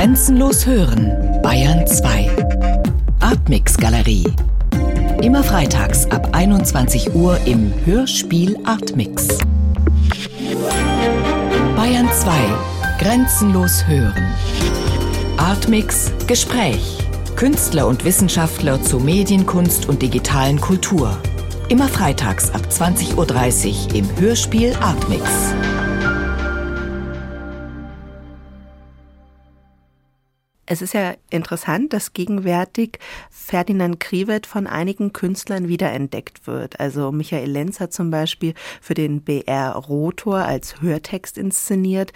[0.00, 2.30] Grenzenlos hören, Bayern 2.
[3.20, 4.24] Artmix Galerie.
[5.20, 9.28] Immer freitags ab 21 Uhr im Hörspiel Artmix.
[11.76, 12.30] Bayern 2.
[12.98, 14.24] Grenzenlos hören.
[15.36, 16.96] Artmix Gespräch.
[17.36, 21.14] Künstler und Wissenschaftler zu Medienkunst und digitalen Kultur.
[21.68, 25.28] Immer freitags ab 20.30 Uhr im Hörspiel Artmix.
[30.72, 36.78] Es ist ja interessant, dass gegenwärtig Ferdinand Krivet von einigen Künstlern wiederentdeckt wird.
[36.78, 42.12] Also Michael Lenz hat zum Beispiel für den BR Rotor als Hörtext inszeniert.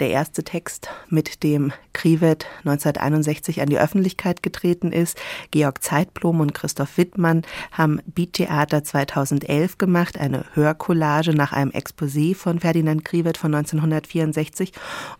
[0.00, 5.18] Der erste Text, mit dem Krivet 1961 an die Öffentlichkeit getreten ist.
[5.50, 7.40] Georg Zeitblom und Christoph Wittmann
[7.72, 14.72] haben Beat Theater 2011 gemacht, eine Hörcollage nach einem Exposé von Ferdinand Krivet von 1964.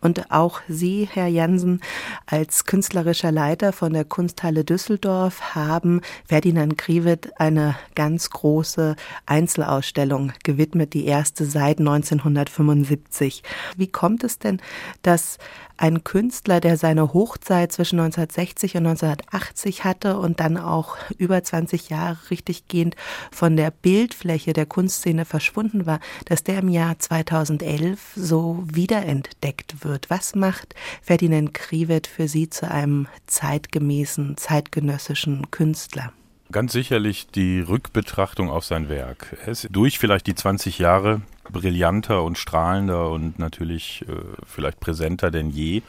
[0.03, 1.81] Und auch Sie, Herr Jansen,
[2.27, 10.93] als künstlerischer Leiter von der Kunsthalle Düsseldorf haben Ferdinand Krivet eine ganz große Einzelausstellung gewidmet,
[10.93, 13.45] die erste seit 1975.
[13.77, 14.61] Wie kommt es denn,
[15.03, 15.39] dass
[15.77, 21.91] ein Künstler, der seine Hochzeit zwischen 1960 und 1980 hatte und dann auch über 20
[21.91, 22.97] Jahre richtiggehend
[23.31, 30.11] von der Bildfläche der Kunstszene verschwunden war, dass der im Jahr 2011 so wiederentdeckt wird.
[30.11, 36.13] Was macht Ferdinand Krivet für Sie zu einem zeitgemäßen, zeitgenössischen Künstler?
[36.53, 39.37] Ganz sicherlich die Rückbetrachtung auf sein Werk.
[39.45, 41.23] Er ist durch vielleicht die 20 Jahre
[41.53, 44.15] brillanter und strahlender und natürlich äh,
[44.47, 45.83] vielleicht präsenter denn je.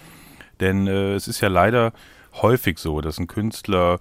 [0.60, 1.94] Denn äh, es ist ja leider
[2.42, 4.00] häufig so, dass ein Künstler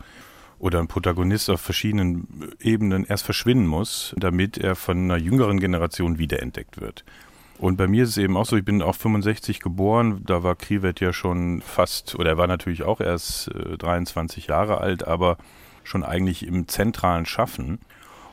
[0.58, 6.18] oder ein Protagonist auf verschiedenen Ebenen erst verschwinden muss, damit er von einer jüngeren Generation
[6.18, 7.04] wiederentdeckt wird.
[7.58, 10.56] Und bei mir ist es eben auch so, ich bin auch 65 geboren, da war
[10.56, 15.38] Krivet ja schon fast, oder er war natürlich auch erst äh, 23 Jahre alt, aber
[15.84, 17.78] schon eigentlich im zentralen Schaffen.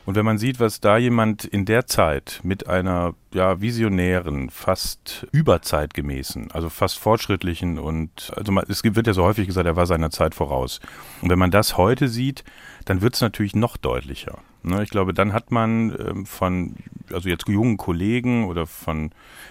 [0.04, 5.26] Und wenn man sieht, was da jemand in der Zeit mit einer ja, visionären, fast
[5.30, 9.86] überzeitgemäßen, also fast fortschrittlichen und also man, es wird ja so häufig gesagt, er war
[9.86, 10.80] seiner Zeit voraus.
[11.20, 12.42] Und wenn man das heute sieht,
[12.84, 14.38] dann wird es natürlich noch deutlicher.
[14.64, 16.74] Ne, ich glaube, dann hat man ähm, von,
[17.12, 19.10] also jetzt jungen Kollegen oder von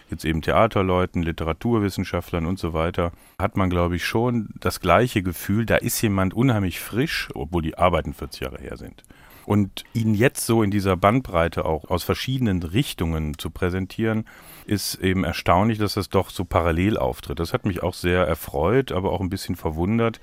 [0.10, 5.66] jetzt eben Theaterleuten, Literaturwissenschaftlern und so weiter, hat man, glaube ich, schon das gleiche Gefühl,
[5.66, 9.04] da ist jemand unheimlich frisch, obwohl die Arbeiten 40 Jahre her sind.
[9.46, 14.26] Und ihn jetzt so in dieser Bandbreite auch aus verschiedenen Richtungen zu präsentieren,
[14.66, 17.40] ist eben erstaunlich, dass das doch so parallel auftritt.
[17.40, 20.20] Das hat mich auch sehr erfreut, aber auch ein bisschen verwundert.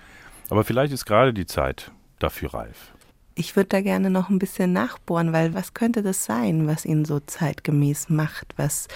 [0.50, 2.92] Aber vielleicht ist gerade die Zeit dafür reif.
[3.38, 7.04] Ich würde da gerne noch ein bisschen nachbohren, weil was könnte das sein, was ihn
[7.04, 8.88] so zeitgemäß macht, was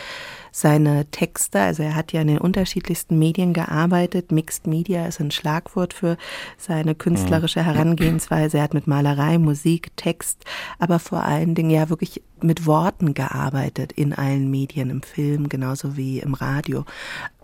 [0.51, 4.33] seine Texte, also er hat ja in den unterschiedlichsten Medien gearbeitet.
[4.33, 6.19] Mixed Media ist ein Schlagwort für
[6.59, 7.67] seine künstlerische mhm.
[7.67, 8.57] Herangehensweise.
[8.57, 10.45] Er hat mit Malerei, Musik, Text,
[10.81, 15.97] aber vor allen Dingen ja wirklich mit Worten gearbeitet in allen Medien, im Film genauso
[15.97, 16.85] wie im Radio.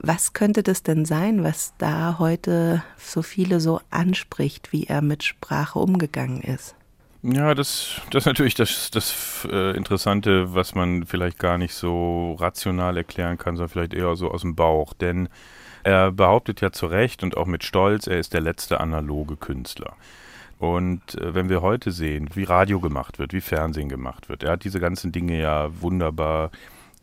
[0.00, 5.22] Was könnte das denn sein, was da heute so viele so anspricht, wie er mit
[5.22, 6.75] Sprache umgegangen ist?
[7.23, 12.34] Ja, das, das ist natürlich das, das äh, Interessante, was man vielleicht gar nicht so
[12.34, 14.95] rational erklären kann, sondern vielleicht eher so aus dem Bauch.
[14.95, 15.28] Denn
[15.83, 19.97] er behauptet ja zu Recht und auch mit Stolz, er ist der letzte analoge Künstler.
[20.59, 24.53] Und äh, wenn wir heute sehen, wie Radio gemacht wird, wie Fernsehen gemacht wird, er
[24.53, 26.51] hat diese ganzen Dinge ja wunderbar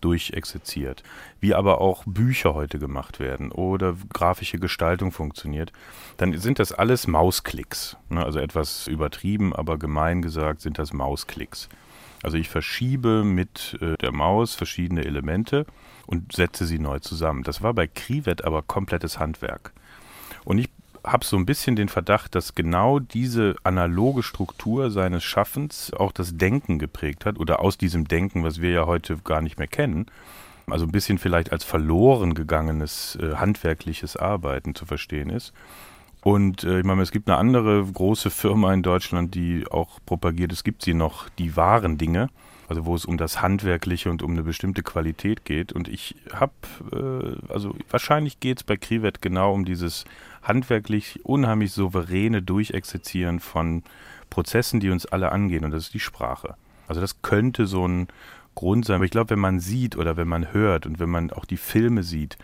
[0.05, 1.01] durchexerziert,
[1.39, 5.71] wie aber auch Bücher heute gemacht werden oder grafische Gestaltung funktioniert,
[6.17, 7.97] dann sind das alles Mausklicks.
[8.09, 8.23] Ne?
[8.23, 11.69] Also etwas übertrieben, aber gemein gesagt sind das Mausklicks.
[12.21, 15.65] Also ich verschiebe mit äh, der Maus verschiedene Elemente
[16.05, 17.41] und setze sie neu zusammen.
[17.41, 19.73] Das war bei Krivet aber komplettes Handwerk.
[20.43, 20.69] Und ich
[21.05, 26.37] habe so ein bisschen den Verdacht, dass genau diese analoge Struktur seines Schaffens auch das
[26.37, 30.07] Denken geprägt hat oder aus diesem Denken, was wir ja heute gar nicht mehr kennen,
[30.67, 35.53] also ein bisschen vielleicht als verloren gegangenes äh, handwerkliches Arbeiten zu verstehen ist.
[36.23, 40.51] Und äh, ich meine, es gibt eine andere große Firma in Deutschland, die auch propagiert,
[40.51, 42.29] es gibt sie noch, die wahren Dinge,
[42.67, 45.71] also wo es um das Handwerkliche und um eine bestimmte Qualität geht.
[45.71, 46.53] Und ich habe,
[46.91, 50.05] äh, also wahrscheinlich geht es bei Krivet genau um dieses
[50.47, 53.83] handwerklich unheimlich souveräne Durchexerzieren von
[54.29, 55.65] Prozessen, die uns alle angehen.
[55.65, 56.55] Und das ist die Sprache.
[56.87, 58.07] Also das könnte so ein
[58.55, 58.97] Grund sein.
[58.97, 61.57] Aber ich glaube, wenn man sieht oder wenn man hört und wenn man auch die
[61.57, 62.37] Filme sieht,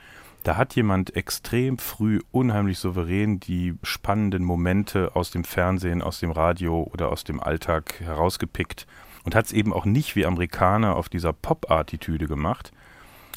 [0.44, 6.31] da hat jemand extrem früh unheimlich souverän die spannenden Momente aus dem Fernsehen, aus dem
[6.31, 8.88] Radio oder aus dem Alltag herausgepickt
[9.24, 12.71] und hat es eben auch nicht wie Amerikaner auf dieser Pop-Attitüde gemacht,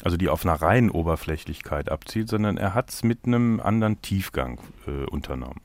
[0.03, 4.59] also die auf einer reinen Oberflächlichkeit abzielt, sondern er hat es mit einem anderen Tiefgang
[4.87, 5.61] äh, unternommen.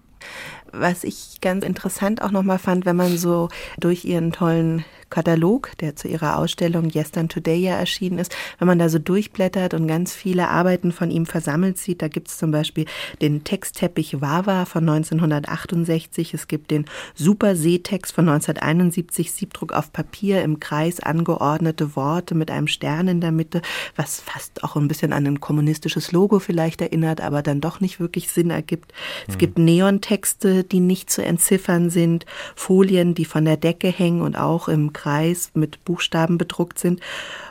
[0.73, 5.97] Was ich ganz interessant auch nochmal fand, wenn man so durch ihren tollen Katalog, der
[5.97, 10.15] zu ihrer Ausstellung Yes Today ja erschienen ist, wenn man da so durchblättert und ganz
[10.15, 12.87] viele Arbeiten von ihm versammelt sieht, da gibt es zum Beispiel
[13.21, 16.85] den Textteppich Wawa von 1968, es gibt den
[17.15, 23.21] Super Seetext von 1971, Siebdruck auf Papier im Kreis angeordnete Worte mit einem Stern in
[23.21, 23.63] der Mitte,
[23.97, 27.99] was fast auch ein bisschen an ein kommunistisches Logo vielleicht erinnert, aber dann doch nicht
[27.99, 28.93] wirklich Sinn ergibt.
[29.27, 29.39] Es mhm.
[29.39, 34.69] gibt Neontexte, die nicht zu entziffern sind, Folien, die von der Decke hängen und auch
[34.69, 37.01] im Kreis mit Buchstaben bedruckt sind.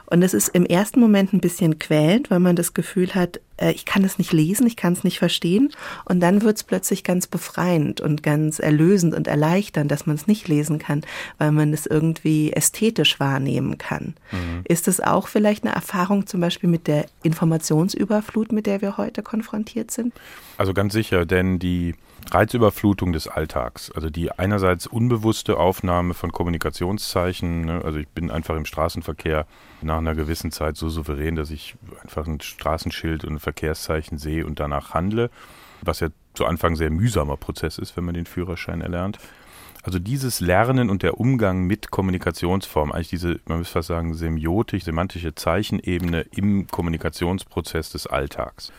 [0.10, 3.72] Und es ist im ersten Moment ein bisschen quälend, weil man das Gefühl hat, äh,
[3.72, 5.72] ich kann es nicht lesen, ich kann es nicht verstehen.
[6.06, 10.28] Und dann wird es plötzlich ganz befreiend und ganz erlösend und erleichternd, dass man es
[10.28, 11.02] nicht lesen kann,
[11.38, 14.16] weil man es irgendwie ästhetisch wahrnehmen kann.
[14.32, 14.62] Mhm.
[14.64, 19.22] Ist es auch vielleicht eine Erfahrung zum Beispiel mit der Informationsüberflut, mit der wir heute
[19.22, 20.14] konfrontiert sind?
[20.58, 21.96] Also ganz sicher, denn die
[22.32, 28.56] Reizüberflutung des Alltags, also die einerseits unbewusste Aufnahme von Kommunikationszeichen, ne, also ich bin einfach
[28.56, 29.48] im Straßenverkehr
[29.82, 34.46] nach einer gewissen Zeit so souverän, dass ich einfach ein Straßenschild und ein Verkehrszeichen sehe
[34.46, 35.30] und danach handle,
[35.82, 39.20] was ja zu Anfang sehr mühsamer Prozess ist, wenn man den Führerschein erlernt.
[39.84, 44.84] Also dieses Lernen und der Umgang mit Kommunikationsformen, eigentlich diese, man müsste fast sagen, semiotisch,
[44.84, 48.74] semantische Zeichenebene im Kommunikationsprozess des Alltags.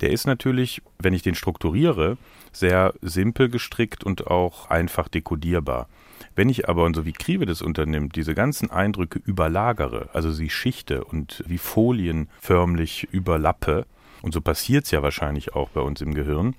[0.00, 2.18] Der ist natürlich, wenn ich den strukturiere,
[2.52, 5.88] sehr simpel gestrickt und auch einfach dekodierbar.
[6.34, 10.48] Wenn ich aber, und so wie Krive das unternimmt, diese ganzen Eindrücke überlagere, also sie
[10.48, 13.86] schichte und wie Folien förmlich überlappe,
[14.22, 16.54] und so passiert es ja wahrscheinlich auch bei uns im Gehirn,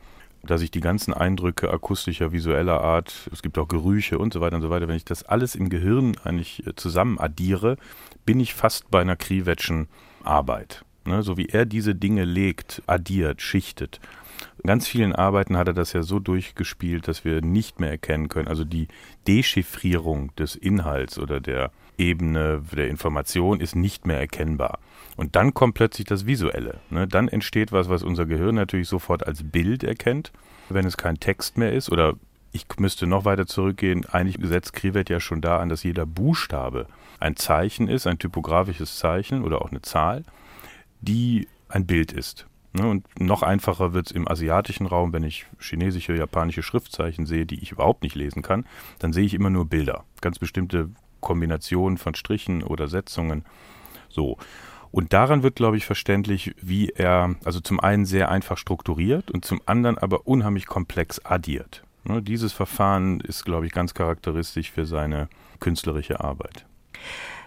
[0.45, 4.57] dass ich die ganzen Eindrücke akustischer, visueller Art, es gibt auch Gerüche und so weiter
[4.57, 7.77] und so weiter, wenn ich das alles im Gehirn eigentlich äh, zusammen addiere,
[8.25, 9.87] bin ich fast bei einer Krivetschen
[10.23, 10.83] Arbeit.
[11.05, 11.23] Ne?
[11.23, 14.01] So wie er diese Dinge legt, addiert, schichtet,
[14.63, 18.29] in ganz vielen Arbeiten hat er das ja so durchgespielt, dass wir nicht mehr erkennen
[18.29, 18.47] können.
[18.47, 18.87] Also die
[19.27, 24.79] Dechiffrierung des Inhalts oder der Ebene der Information ist nicht mehr erkennbar.
[25.15, 26.79] Und dann kommt plötzlich das Visuelle.
[26.89, 27.07] Ne?
[27.07, 30.31] Dann entsteht was, was unser Gehirn natürlich sofort als Bild erkennt,
[30.69, 31.91] wenn es kein Text mehr ist.
[31.91, 32.15] Oder
[32.51, 34.05] ich müsste noch weiter zurückgehen.
[34.05, 36.87] Eigentlich setzt Krivet ja schon da an, dass jeder Buchstabe
[37.19, 40.23] ein Zeichen ist, ein typografisches Zeichen oder auch eine Zahl,
[41.01, 42.47] die ein Bild ist.
[42.75, 47.45] Ne, und noch einfacher wird es im asiatischen Raum, wenn ich chinesische, japanische Schriftzeichen sehe,
[47.45, 48.65] die ich überhaupt nicht lesen kann,
[48.97, 50.05] dann sehe ich immer nur Bilder.
[50.21, 50.89] Ganz bestimmte
[51.21, 53.45] Kombinationen von Strichen oder Setzungen.
[54.09, 54.37] So.
[54.91, 59.45] Und daran wird, glaube ich, verständlich, wie er, also zum einen sehr einfach strukturiert und
[59.45, 61.83] zum anderen aber unheimlich komplex addiert.
[62.05, 65.29] Ne, dieses Verfahren ist, glaube ich, ganz charakteristisch für seine
[65.59, 66.65] künstlerische Arbeit.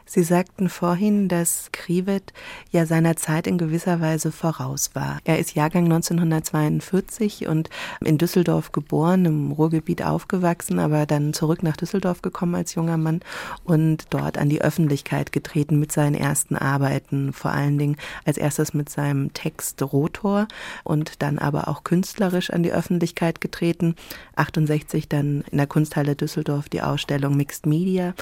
[0.09, 2.33] Sie sagten vorhin, dass Krivet
[2.71, 5.19] ja seiner Zeit in gewisser Weise voraus war.
[5.25, 7.71] Er ist Jahrgang 1942 und
[8.01, 13.21] in Düsseldorf geboren, im Ruhrgebiet aufgewachsen, aber dann zurück nach Düsseldorf gekommen als junger Mann
[13.65, 18.75] und dort an die Öffentlichkeit getreten mit seinen ersten Arbeiten, vor allen Dingen als erstes
[18.75, 20.47] mit seinem Text Rotor
[20.85, 23.97] und dann aber auch künstlerisch an die Öffentlichkeit getreten.
[24.37, 28.15] 68 dann in der Kunsthalle Düsseldorf die Ausstellung Mixed Media.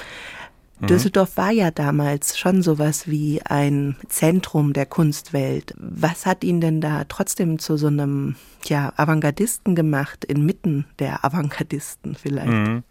[0.79, 0.87] Mhm.
[0.87, 5.73] Düsseldorf war ja damals schon sowas wie ein Zentrum der Kunstwelt.
[5.77, 8.35] Was hat ihn denn da trotzdem zu so einem
[8.65, 12.47] ja, Avantgardisten gemacht, inmitten der Avantgardisten vielleicht?
[12.47, 12.83] Mhm.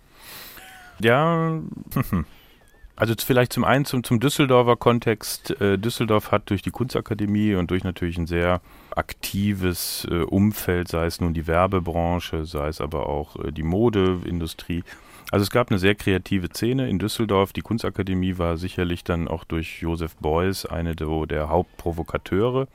[1.01, 1.61] Ja,
[2.97, 5.61] also vielleicht zum einen zum, zum Düsseldorfer Kontext.
[5.61, 8.61] Äh, Düsseldorf hat durch die Kunstakademie und durch natürlich ein sehr
[8.95, 14.85] aktives äh, Umfeld, sei es nun die Werbebranche, sei es aber auch äh, die Modeindustrie,
[15.31, 17.53] also es gab eine sehr kreative Szene in Düsseldorf.
[17.53, 22.69] Die Kunstakademie war sicherlich dann auch durch Josef Beuys eine der, Hauptprovokateure.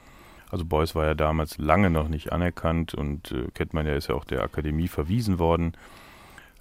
[0.52, 4.10] Also Beuys war ja damals lange noch nicht anerkannt und äh, kennt man ja, ist
[4.10, 5.74] ja auch der Akademie verwiesen worden.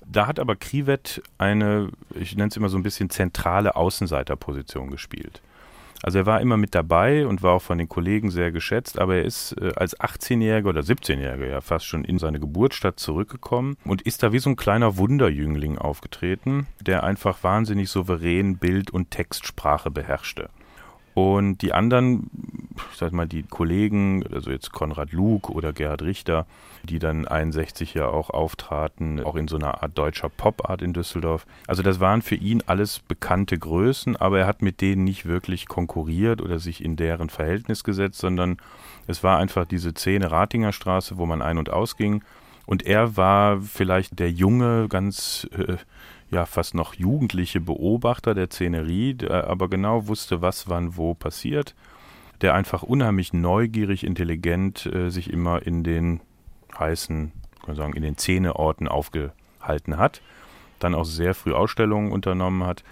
[0.06, 5.42] Da hat aber Krivet eine, ich nenne es immer so ein bisschen zentrale Außenseiterposition gespielt.
[6.02, 9.16] Also er war immer mit dabei und war auch von den Kollegen sehr geschätzt, aber
[9.16, 14.02] er ist äh, als 18-Jähriger oder 17-Jähriger ja fast schon in seine Geburtsstadt zurückgekommen und
[14.02, 19.90] ist da wie so ein kleiner Wunderjüngling aufgetreten, der einfach wahnsinnig souverän Bild- und Textsprache
[19.90, 20.50] beherrschte.
[21.14, 22.30] Und die anderen,
[22.98, 26.46] sag mal, die Kollegen, also jetzt Konrad Luke oder Gerhard Richter,
[26.82, 31.46] die dann 61 ja auch auftraten, auch in so einer Art deutscher Pop-Art in Düsseldorf.
[31.66, 35.66] Also das waren für ihn alles bekannte Größen, aber er hat mit denen nicht wirklich
[35.66, 38.58] konkurriert oder sich in deren Verhältnis gesetzt, sondern
[39.06, 42.22] es war einfach diese Szene Ratinger Straße, wo man ein- und ausging.
[42.66, 45.78] Und er war vielleicht der junge, ganz äh,
[46.30, 51.74] ja fast noch jugendliche Beobachter der Szenerie, der aber genau wusste, was wann wo passiert.
[52.40, 56.20] Der einfach unheimlich neugierig, intelligent äh, sich immer in den
[56.78, 60.22] heißen, kann man sagen, in den Zähneorten aufgehalten hat,
[60.78, 62.84] dann auch sehr früh Ausstellungen unternommen hat.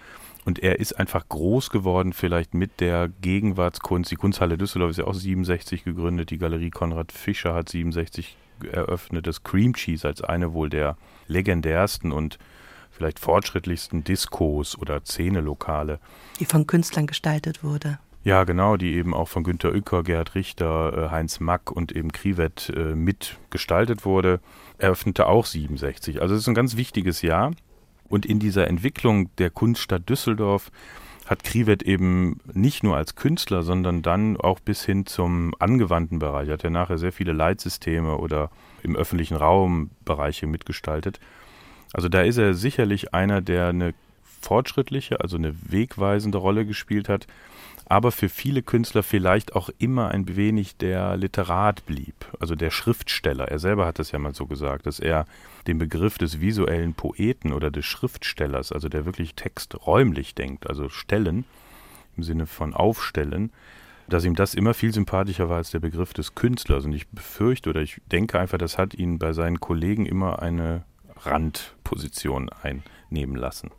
[0.45, 4.09] Und er ist einfach groß geworden, vielleicht mit der Gegenwartskunst.
[4.11, 6.29] Die Kunsthalle Düsseldorf ist ja auch 67 gegründet.
[6.29, 8.37] Die Galerie Konrad Fischer hat 67
[8.71, 9.27] eröffnet.
[9.27, 10.95] Das Cream Cheese als eine wohl der
[11.27, 12.39] legendärsten und
[12.91, 15.99] vielleicht fortschrittlichsten Diskos oder Szenelokale.
[16.39, 17.99] Die von Künstlern gestaltet wurde.
[18.27, 22.11] Ja, genau, die eben auch von Günter Uecker, Gerhard Richter, äh, Heinz Mack und eben
[22.11, 24.41] Krivet äh, mitgestaltet wurde,
[24.77, 26.21] eröffnete auch 67.
[26.21, 27.53] Also es ist ein ganz wichtiges Jahr.
[28.09, 30.71] Und in dieser Entwicklung der Kunststadt Düsseldorf
[31.25, 36.49] hat Krivet eben nicht nur als Künstler, sondern dann auch bis hin zum angewandten Bereich,
[36.49, 38.51] hat er nachher sehr viele Leitsysteme oder
[38.83, 41.21] im öffentlichen Raum Bereiche mitgestaltet.
[41.93, 43.93] Also da ist er sicherlich einer, der eine
[44.41, 47.27] fortschrittliche, also eine wegweisende Rolle gespielt hat
[47.89, 53.47] aber für viele Künstler vielleicht auch immer ein wenig der Literat blieb, also der Schriftsteller.
[53.47, 55.25] Er selber hat das ja mal so gesagt, dass er
[55.67, 61.45] den Begriff des visuellen Poeten oder des Schriftstellers, also der wirklich texträumlich denkt, also stellen,
[62.17, 63.51] im Sinne von aufstellen,
[64.09, 66.83] dass ihm das immer viel sympathischer war als der Begriff des Künstlers.
[66.83, 70.83] Und ich befürchte oder ich denke einfach, das hat ihn bei seinen Kollegen immer eine
[71.23, 73.71] Randposition einnehmen lassen.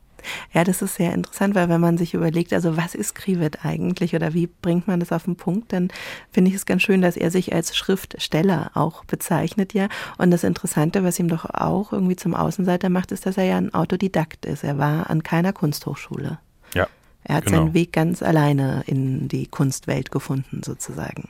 [0.52, 4.14] Ja, das ist sehr interessant, weil wenn man sich überlegt, also was ist Krivet eigentlich
[4.14, 5.88] oder wie bringt man das auf den Punkt, dann
[6.30, 9.88] finde ich es ganz schön, dass er sich als Schriftsteller auch bezeichnet, ja.
[10.16, 13.56] Und das Interessante, was ihm doch auch irgendwie zum Außenseiter macht, ist, dass er ja
[13.56, 14.64] ein Autodidakt ist.
[14.64, 16.38] Er war an keiner Kunsthochschule.
[16.74, 16.86] Ja.
[17.24, 17.58] Er hat genau.
[17.58, 21.28] seinen Weg ganz alleine in die Kunstwelt gefunden, sozusagen.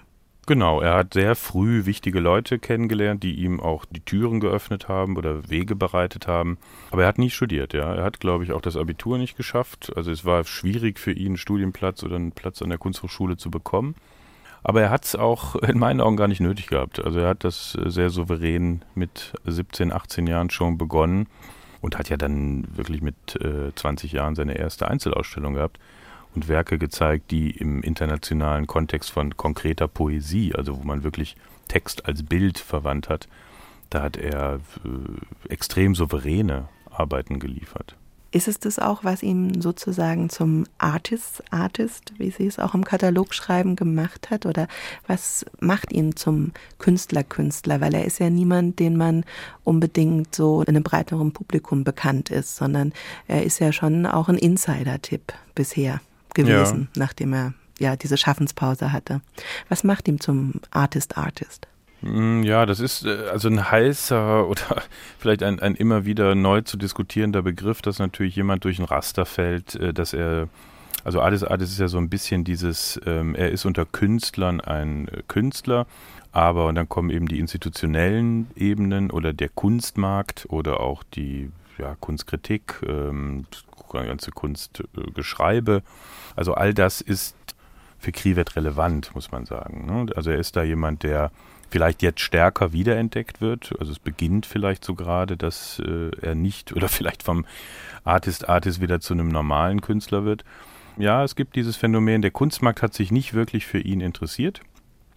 [0.48, 5.18] Genau, er hat sehr früh wichtige Leute kennengelernt, die ihm auch die Türen geöffnet haben
[5.18, 6.56] oder Wege bereitet haben.
[6.90, 7.92] Aber er hat nie studiert, ja.
[7.94, 9.92] Er hat, glaube ich, auch das Abitur nicht geschafft.
[9.94, 13.50] Also es war schwierig für ihn, einen Studienplatz oder einen Platz an der Kunsthochschule zu
[13.50, 13.94] bekommen.
[14.62, 17.04] Aber er hat es auch in meinen Augen gar nicht nötig gehabt.
[17.04, 21.26] Also er hat das sehr souverän mit 17, 18 Jahren schon begonnen
[21.82, 25.78] und hat ja dann wirklich mit äh, 20 Jahren seine erste Einzelausstellung gehabt
[26.34, 31.36] und Werke gezeigt, die im internationalen Kontext von konkreter Poesie, also wo man wirklich
[31.68, 33.28] Text als Bild verwandt hat,
[33.90, 37.96] da hat er äh, extrem souveräne Arbeiten geliefert.
[38.30, 42.84] Ist es das auch, was ihn sozusagen zum Artist, Artist, wie Sie es auch im
[42.84, 44.44] Katalog schreiben, gemacht hat?
[44.44, 44.68] Oder
[45.06, 47.80] was macht ihn zum Künstler, Künstler?
[47.80, 49.24] Weil er ist ja niemand, den man
[49.64, 52.92] unbedingt so in einem breiteren Publikum bekannt ist, sondern
[53.28, 56.02] er ist ja schon auch ein Insider-Tipp bisher
[56.44, 57.00] gewesen, ja.
[57.00, 59.20] nachdem er ja diese Schaffenspause hatte.
[59.68, 61.66] Was macht ihm zum Artist Artist?
[62.02, 64.82] Mm, ja, das ist äh, also ein heißer oder
[65.18, 69.26] vielleicht ein, ein immer wieder neu zu diskutierender Begriff, dass natürlich jemand durch ein Raster
[69.26, 70.48] fällt, äh, dass er,
[71.04, 75.08] also Artist Artist ist ja so ein bisschen dieses, ähm, er ist unter Künstlern ein
[75.08, 75.86] äh, Künstler,
[76.30, 81.96] aber und dann kommen eben die institutionellen Ebenen oder der Kunstmarkt oder auch die ja,
[82.00, 83.46] Kunstkritik, ähm,
[83.92, 85.82] ganze Kunstgeschreibe.
[86.36, 87.36] Also all das ist
[87.98, 89.86] für Krivet relevant, muss man sagen.
[89.86, 90.12] Ne?
[90.14, 91.30] Also er ist da jemand, der
[91.70, 93.74] vielleicht jetzt stärker wiederentdeckt wird.
[93.78, 97.44] Also es beginnt vielleicht so gerade, dass äh, er nicht oder vielleicht vom
[98.04, 100.44] Artist Artist wieder zu einem normalen Künstler wird.
[100.96, 104.60] Ja, es gibt dieses Phänomen, der Kunstmarkt hat sich nicht wirklich für ihn interessiert.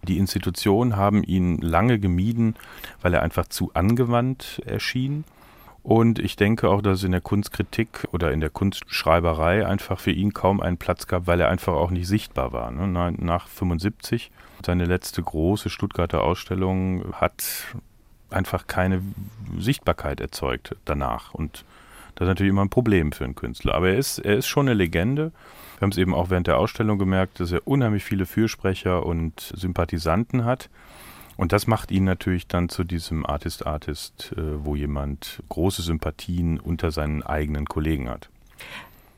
[0.04, 2.56] Die Institutionen haben ihn lange gemieden,
[3.00, 5.24] weil er einfach zu angewandt erschien.
[5.82, 10.12] Und ich denke auch, dass es in der Kunstkritik oder in der Kunstschreiberei einfach für
[10.12, 12.70] ihn kaum einen Platz gab, weil er einfach auch nicht sichtbar war.
[12.70, 13.12] Ne?
[13.18, 14.30] Nach 75,
[14.64, 17.66] seine letzte große Stuttgarter Ausstellung hat
[18.30, 19.02] einfach keine
[19.58, 21.34] Sichtbarkeit erzeugt danach.
[21.34, 21.64] Und
[22.14, 23.74] das ist natürlich immer ein Problem für einen Künstler.
[23.74, 25.32] Aber er ist, er ist schon eine Legende.
[25.78, 29.52] Wir haben es eben auch während der Ausstellung gemerkt, dass er unheimlich viele Fürsprecher und
[29.56, 30.70] Sympathisanten hat.
[31.36, 36.90] Und das macht ihn natürlich dann zu diesem Artist-Artist, äh, wo jemand große Sympathien unter
[36.90, 38.28] seinen eigenen Kollegen hat.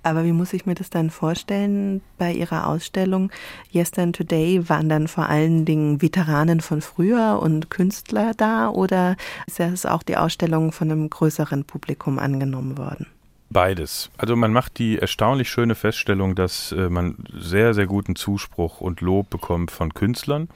[0.05, 3.33] Aber wie muss ich mir das dann vorstellen bei Ihrer Ausstellung?
[3.73, 9.17] Yesterday and Today waren dann vor allen Dingen Veteranen von früher und Künstler da oder
[9.47, 13.07] ist das auch die Ausstellung von einem größeren Publikum angenommen worden?
[13.49, 14.11] Beides.
[14.19, 19.01] Also man macht die erstaunlich schöne Feststellung, dass äh, man sehr, sehr guten Zuspruch und
[19.01, 20.49] Lob bekommt von Künstlern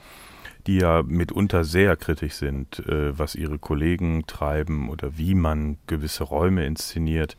[0.67, 6.23] die ja mitunter sehr kritisch sind, äh, was ihre Kollegen treiben oder wie man gewisse
[6.23, 7.37] Räume inszeniert.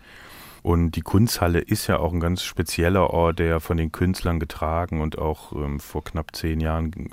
[0.63, 5.01] Und die Kunsthalle ist ja auch ein ganz spezieller Ort, der von den Künstlern getragen
[5.01, 7.11] und auch ähm, vor knapp zehn Jahren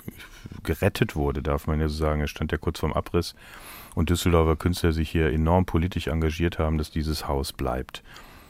[0.64, 2.20] gerettet wurde, darf man ja so sagen.
[2.20, 3.34] Er stand ja kurz vorm Abriss
[3.94, 8.02] und Düsseldorfer Künstler sich hier enorm politisch engagiert haben, dass dieses Haus bleibt.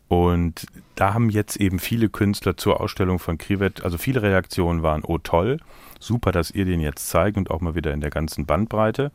[0.09, 5.05] Und da haben jetzt eben viele Künstler zur Ausstellung von Krivet, also viele Reaktionen waren,
[5.05, 5.59] oh toll,
[6.01, 9.13] super, dass ihr den jetzt zeigt und auch mal wieder in der ganzen Bandbreite.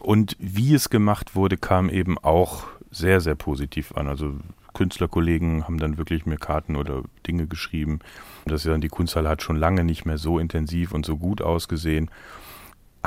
[0.00, 4.06] Und wie es gemacht wurde, kam eben auch sehr, sehr positiv an.
[4.06, 4.34] Also
[4.74, 7.98] Künstlerkollegen haben dann wirklich mir Karten oder Dinge geschrieben.
[8.44, 11.42] Das ist dann, die Kunsthalle hat schon lange nicht mehr so intensiv und so gut
[11.42, 12.10] ausgesehen.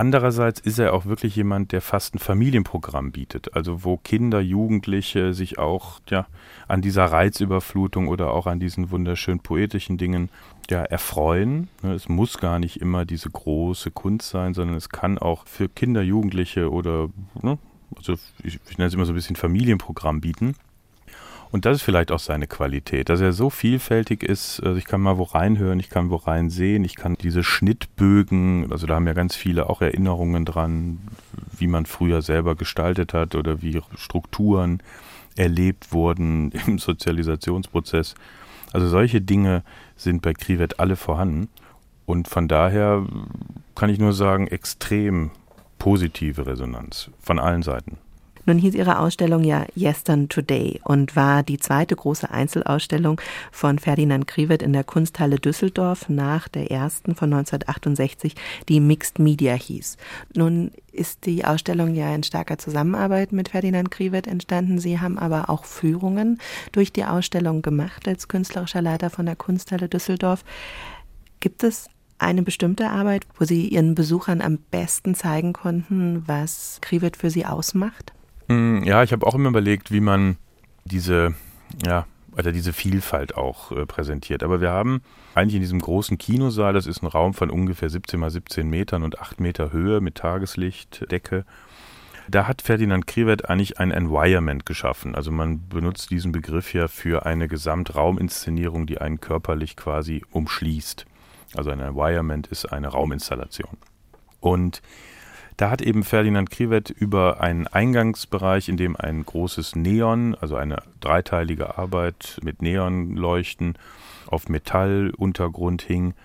[0.01, 5.35] Andererseits ist er auch wirklich jemand, der fast ein Familienprogramm bietet, also wo Kinder, Jugendliche
[5.35, 6.25] sich auch ja,
[6.67, 10.29] an dieser Reizüberflutung oder auch an diesen wunderschön poetischen Dingen
[10.71, 11.67] ja, erfreuen.
[11.83, 15.69] Ne, es muss gar nicht immer diese große Kunst sein, sondern es kann auch für
[15.69, 17.59] Kinder, Jugendliche oder, ne,
[17.95, 20.55] also ich, ich nenne es immer so ein bisschen Familienprogramm bieten.
[21.51, 24.61] Und das ist vielleicht auch seine Qualität, dass er so vielfältig ist.
[24.61, 28.71] Also ich kann mal wo reinhören, ich kann wo rein sehen, ich kann diese Schnittbögen,
[28.71, 30.99] also da haben ja ganz viele auch Erinnerungen dran,
[31.57, 34.81] wie man früher selber gestaltet hat oder wie Strukturen
[35.35, 38.15] erlebt wurden im Sozialisationsprozess.
[38.71, 39.63] Also solche Dinge
[39.97, 41.49] sind bei Krivet alle vorhanden.
[42.05, 43.05] Und von daher
[43.75, 45.31] kann ich nur sagen, extrem
[45.79, 47.97] positive Resonanz von allen Seiten.
[48.45, 53.21] Nun hieß Ihre Ausstellung ja Yestern Today und war die zweite große Einzelausstellung
[53.51, 58.35] von Ferdinand Krivet in der Kunsthalle Düsseldorf nach der ersten von 1968,
[58.67, 59.97] die Mixed Media hieß.
[60.35, 64.79] Nun ist die Ausstellung ja in starker Zusammenarbeit mit Ferdinand Krivet entstanden.
[64.79, 66.39] Sie haben aber auch Führungen
[66.71, 70.43] durch die Ausstellung gemacht als künstlerischer Leiter von der Kunsthalle Düsseldorf.
[71.39, 77.17] Gibt es eine bestimmte Arbeit, wo Sie Ihren Besuchern am besten zeigen konnten, was Krivet
[77.17, 78.13] für Sie ausmacht?
[78.51, 80.37] Hm, ja, ich habe auch immer überlegt, wie man
[80.83, 81.33] diese,
[81.85, 82.05] ja,
[82.37, 84.43] oder diese Vielfalt auch äh, präsentiert.
[84.43, 85.01] Aber wir haben
[85.35, 89.03] eigentlich in diesem großen Kinosaal, das ist ein Raum von ungefähr 17 mal 17 Metern
[89.03, 91.45] und 8 Meter Höhe mit Tageslichtdecke.
[92.29, 95.15] Da hat Ferdinand Krivet eigentlich ein Environment geschaffen.
[95.15, 101.05] Also man benutzt diesen Begriff ja für eine Gesamtrauminszenierung, die einen körperlich quasi umschließt.
[101.55, 103.77] Also ein Environment ist eine Rauminstallation.
[104.39, 104.81] Und
[105.61, 110.81] da hat eben Ferdinand Krivet über einen Eingangsbereich, in dem ein großes Neon, also eine
[111.01, 113.75] dreiteilige Arbeit mit Neonleuchten
[114.25, 116.15] auf Metalluntergrund hing,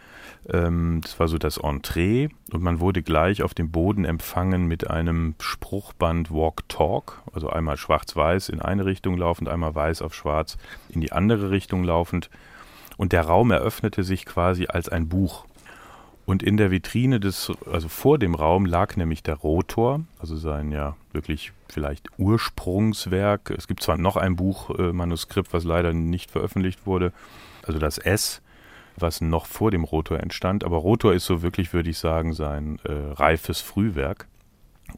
[0.48, 4.88] ähm, das war so das Entree und man wurde gleich auf dem Boden empfangen mit
[4.88, 10.56] einem Spruchband Walk Talk, also einmal schwarz-weiß in eine Richtung laufend, einmal weiß auf schwarz
[10.88, 12.30] in die andere Richtung laufend.
[12.96, 15.44] Und der Raum eröffnete sich quasi als ein Buch.
[16.26, 20.72] Und in der Vitrine des, also vor dem Raum lag nämlich der Rotor, also sein
[20.72, 23.50] ja wirklich vielleicht Ursprungswerk.
[23.50, 27.12] Es gibt zwar noch ein Buchmanuskript, äh, was leider nicht veröffentlicht wurde,
[27.62, 28.42] also das S,
[28.96, 30.64] was noch vor dem Rotor entstand.
[30.64, 34.26] Aber Rotor ist so wirklich, würde ich sagen, sein äh, reifes Frühwerk.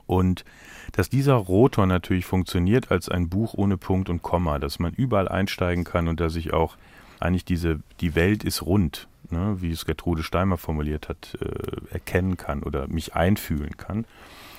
[0.06, 0.46] Und
[0.92, 5.28] dass dieser Rotor natürlich funktioniert als ein Buch ohne Punkt und Komma, dass man überall
[5.28, 6.76] einsteigen kann und dass ich auch
[7.20, 12.36] eigentlich diese, die Welt ist rund ne, wie es Gertrude Steimer formuliert hat, äh, erkennen
[12.36, 14.04] kann oder mich einfühlen kann.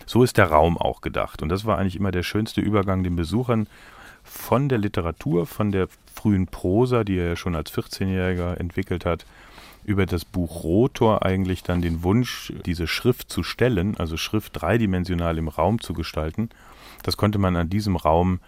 [0.05, 1.41] So ist der Raum auch gedacht.
[1.41, 3.67] Und das war eigentlich immer der schönste Übergang den Besuchern
[4.23, 9.25] von der Literatur, von der frühen Prosa, die er ja schon als 14-Jähriger entwickelt hat,
[9.85, 15.37] über das Buch Rotor eigentlich dann den Wunsch, diese Schrift zu stellen, also Schrift dreidimensional
[15.37, 16.49] im Raum zu gestalten.
[17.03, 18.39] Das konnte man an diesem Raum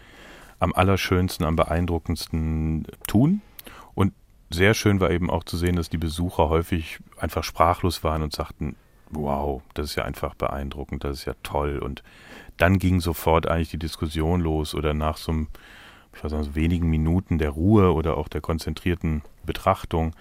[0.60, 3.42] am allerschönsten, am beeindruckendsten tun
[4.54, 8.34] sehr schön war eben auch zu sehen, dass die Besucher häufig einfach sprachlos waren und
[8.34, 8.76] sagten,
[9.12, 11.80] wow, das ist ja einfach beeindruckend, das ist ja toll.
[11.80, 12.04] Und
[12.58, 15.48] dann ging sofort eigentlich die Diskussion los oder nach so, einem,
[16.16, 20.16] ich weiß nicht, wenigen Minuten der Ruhe oder auch der konzentrierten Betrachtung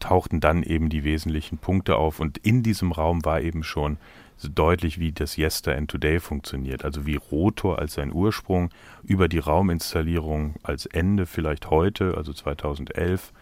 [0.00, 2.20] tauchten dann eben die wesentlichen Punkte auf.
[2.20, 3.98] Und in diesem Raum war eben schon
[4.36, 6.84] so deutlich, wie das Yester and Today funktioniert.
[6.84, 8.70] Also wie Rotor als sein Ursprung
[9.04, 13.32] über die Rauminstallierung als Ende vielleicht heute, also 2011,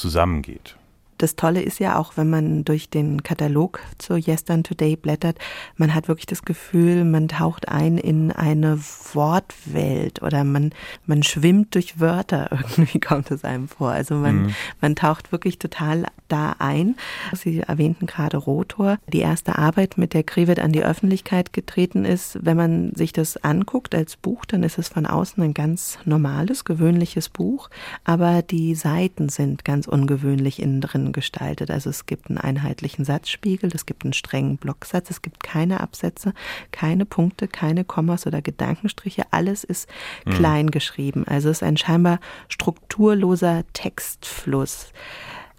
[0.00, 0.76] zusammengeht.
[1.18, 5.38] Das Tolle ist ja auch, wenn man durch den Katalog zu Yestern Today blättert,
[5.76, 8.78] man hat wirklich das Gefühl, man taucht ein in eine
[9.12, 10.72] Wortwelt oder man,
[11.06, 12.48] man schwimmt durch Wörter.
[12.70, 13.90] Irgendwie kommt es einem vor.
[13.90, 14.54] Also man, mhm.
[14.80, 16.96] man taucht wirklich total da ein.
[17.32, 18.98] Sie erwähnten gerade Rotor.
[19.08, 23.36] Die erste Arbeit, mit der Krivet an die Öffentlichkeit getreten ist, wenn man sich das
[23.38, 27.70] anguckt als Buch, dann ist es von außen ein ganz normales, gewöhnliches Buch,
[28.04, 31.70] aber die Seiten sind ganz ungewöhnlich innen drin gestaltet.
[31.70, 36.32] Also es gibt einen einheitlichen Satzspiegel, es gibt einen strengen Blocksatz, es gibt keine Absätze,
[36.72, 39.24] keine Punkte, keine Kommas oder Gedankenstriche.
[39.30, 39.88] Alles ist
[40.24, 40.30] mhm.
[40.30, 41.26] klein geschrieben.
[41.26, 44.92] Also es ist ein scheinbar strukturloser Textfluss.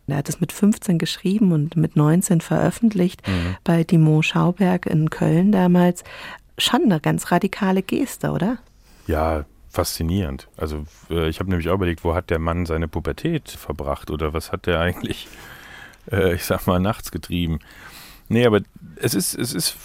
[0.07, 3.57] Er hat es mit 15 geschrieben und mit 19 veröffentlicht mhm.
[3.63, 6.03] bei Dimon Schauberg in Köln damals.
[6.57, 8.57] Schon eine ganz radikale Geste, oder?
[9.07, 10.49] Ja, faszinierend.
[10.57, 14.33] Also äh, ich habe nämlich auch überlegt, wo hat der Mann seine Pubertät verbracht oder
[14.33, 15.27] was hat der eigentlich,
[16.11, 17.59] äh, ich sag mal, nachts getrieben.
[18.31, 18.61] Nee, aber
[18.97, 19.75] es ist, es ist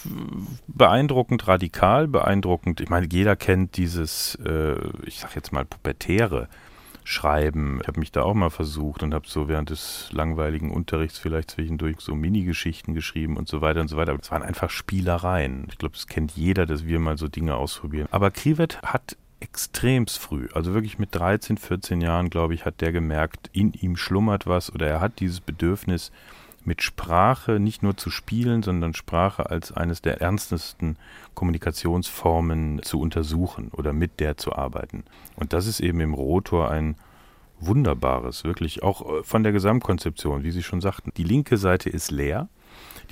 [0.67, 2.81] beeindruckend radikal, beeindruckend.
[2.81, 6.49] Ich meine, jeder kennt dieses, äh, ich sag jetzt mal, pubertäre
[7.05, 7.81] Schreiben.
[7.83, 11.53] Ich habe mich da auch mal versucht und habe so während des langweiligen Unterrichts vielleicht
[11.53, 14.13] zwischendurch so Mini-Geschichten geschrieben und so weiter und so weiter.
[14.13, 15.67] Aber es waren einfach Spielereien.
[15.71, 18.09] Ich glaube, es kennt jeder, dass wir mal so Dinge ausprobieren.
[18.11, 19.17] Aber Krivet hat
[19.55, 23.97] extremst früh, also wirklich mit 13, 14 Jahren, glaube ich, hat der gemerkt, in ihm
[23.97, 26.11] schlummert was oder er hat dieses Bedürfnis,
[26.65, 30.97] mit Sprache nicht nur zu spielen, sondern Sprache als eines der ernstesten
[31.35, 35.05] Kommunikationsformen zu untersuchen oder mit der zu arbeiten.
[35.37, 36.97] Und das ist eben im Rotor ein
[37.61, 41.13] wunderbares, wirklich auch äh, von der Gesamtkonzeption, wie Sie schon sagten.
[41.17, 42.49] Die linke Seite ist leer,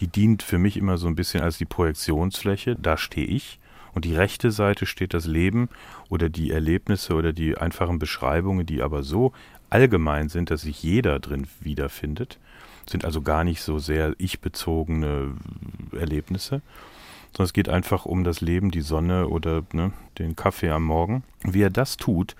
[0.00, 3.60] die dient für mich immer so ein bisschen als die Projektionsfläche, da stehe ich.
[3.94, 5.68] Und die rechte Seite steht das Leben
[6.08, 9.32] oder die Erlebnisse oder die einfachen Beschreibungen, die aber so
[9.70, 12.38] allgemein sind, dass sich jeder drin wiederfindet
[12.88, 15.34] sind also gar nicht so sehr ich-bezogene
[15.92, 16.62] Erlebnisse,
[17.32, 21.24] sondern es geht einfach um das Leben, die Sonne oder ne, den Kaffee am Morgen.
[21.42, 22.36] Wie er das tut,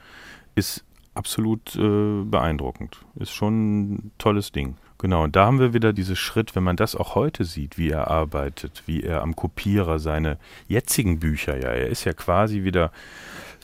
[0.54, 0.84] ist
[1.14, 2.98] absolut äh, beeindruckend.
[3.16, 4.76] Ist schon ein tolles Ding.
[5.02, 7.90] Genau, und da haben wir wieder diesen Schritt, wenn man das auch heute sieht, wie
[7.90, 10.38] er arbeitet, wie er am Kopierer seine
[10.68, 12.92] jetzigen Bücher, ja, er ist ja quasi wieder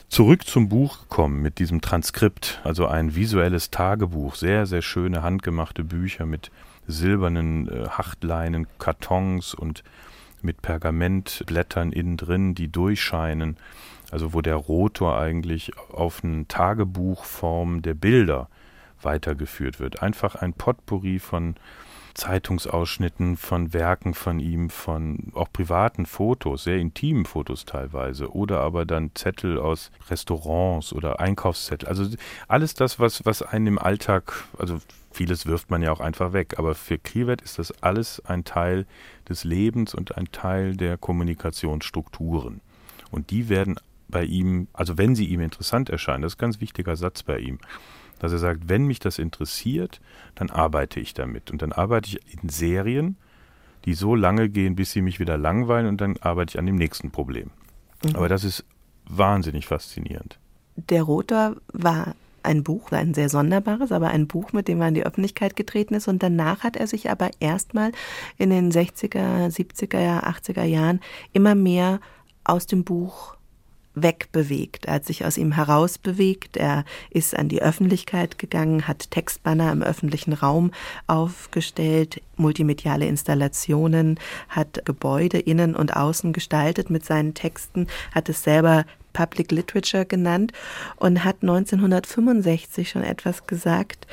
[0.09, 5.85] zurück zum Buch gekommen mit diesem Transkript, also ein visuelles Tagebuch, sehr, sehr schöne handgemachte
[5.85, 6.51] Bücher mit
[6.87, 9.85] silbernen äh, Hachtleinen, Kartons und
[10.41, 13.55] mit Pergamentblättern innen drin, die durchscheinen.
[14.11, 18.49] Also wo der Rotor eigentlich auf eine Tagebuchform der Bilder
[19.01, 20.01] weitergeführt wird.
[20.01, 21.55] Einfach ein Potpourri von
[22.13, 28.85] Zeitungsausschnitten, von Werken von ihm, von auch privaten Fotos, sehr intimen Fotos teilweise, oder aber
[28.85, 31.87] dann Zettel aus Restaurants oder Einkaufszettel.
[31.87, 32.05] Also
[32.47, 34.79] alles das, was, was einen im Alltag, also
[35.11, 38.85] vieles wirft man ja auch einfach weg, aber für Krivet ist das alles ein Teil
[39.27, 42.61] des Lebens und ein Teil der Kommunikationsstrukturen.
[43.11, 46.61] Und die werden bei ihm, also wenn sie ihm interessant erscheinen, das ist ein ganz
[46.61, 47.59] wichtiger Satz bei ihm,
[48.19, 49.99] dass er sagt, wenn mich das interessiert,
[50.35, 51.51] dann arbeite ich damit.
[51.51, 53.17] Und dann arbeite ich in Serien,
[53.85, 56.75] die so lange gehen, bis sie mich wieder langweilen und dann arbeite ich an dem
[56.75, 57.51] nächsten Problem.
[58.03, 58.15] Mhm.
[58.15, 58.65] Aber das ist
[59.05, 60.37] wahnsinnig faszinierend.
[60.75, 64.93] Der Rotor war ein Buch, ein sehr sonderbares, aber ein Buch, mit dem er in
[64.93, 66.07] die Öffentlichkeit getreten ist.
[66.07, 67.91] Und danach hat er sich aber erstmal
[68.37, 71.01] in den 60er, 70er, 80er Jahren
[71.33, 71.99] immer mehr
[72.43, 73.35] aus dem Buch
[74.03, 74.85] wegbewegt.
[74.85, 76.57] Er hat sich aus ihm herausbewegt.
[76.57, 80.71] Er ist an die Öffentlichkeit gegangen, hat Textbanner im öffentlichen Raum
[81.07, 88.85] aufgestellt, multimediale Installationen, hat Gebäude innen und außen gestaltet mit seinen Texten, hat es selber
[89.13, 90.53] Public Literature genannt
[90.95, 94.07] und hat 1965 schon etwas gesagt,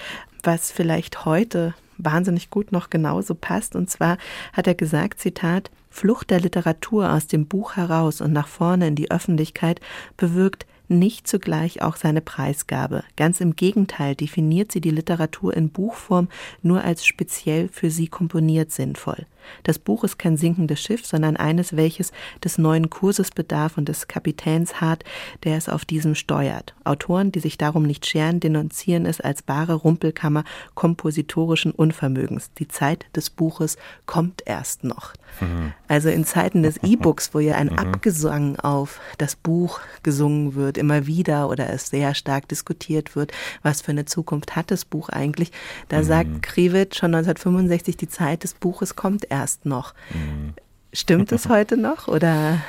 [0.46, 3.74] was vielleicht heute wahnsinnig gut noch genauso passt.
[3.74, 4.18] Und zwar
[4.52, 8.94] hat er gesagt, Zitat, Flucht der Literatur aus dem Buch heraus und nach vorne in
[8.94, 9.80] die Öffentlichkeit
[10.16, 13.02] bewirkt nicht zugleich auch seine Preisgabe.
[13.16, 16.28] Ganz im Gegenteil definiert sie die Literatur in Buchform
[16.62, 19.26] nur als speziell für sie komponiert sinnvoll.
[19.62, 22.12] Das Buch ist kein sinkendes Schiff, sondern eines, welches
[22.44, 25.04] des neuen Kurses bedarf und des Kapitäns hart,
[25.44, 26.74] der es auf diesem steuert.
[26.84, 32.50] Autoren, die sich darum nicht scheren, denunzieren es als bare Rumpelkammer kompositorischen Unvermögens.
[32.58, 35.14] Die Zeit des Buches kommt erst noch.
[35.40, 35.72] Mhm.
[35.88, 37.78] Also in Zeiten des E-Books, wo ja ein mhm.
[37.78, 43.32] Abgesang auf das Buch gesungen wird, immer wieder oder es sehr stark diskutiert wird,
[43.62, 45.52] was für eine Zukunft hat das Buch eigentlich.
[45.88, 46.04] Da mhm.
[46.04, 49.35] sagt Kriwitz schon 1965, die Zeit des Buches kommt erst
[49.66, 49.94] noch.
[50.12, 50.54] Mhm.
[50.92, 52.60] Stimmt es heute noch oder?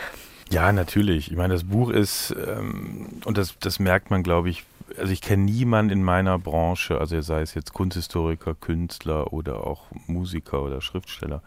[0.49, 1.31] Ja, natürlich.
[1.31, 4.63] Ich meine, das Buch ist, ähm, und das, das merkt man, glaube ich,
[4.97, 9.83] also ich kenne niemanden in meiner Branche, also sei es jetzt Kunsthistoriker, Künstler oder auch
[10.07, 11.41] Musiker oder Schriftsteller,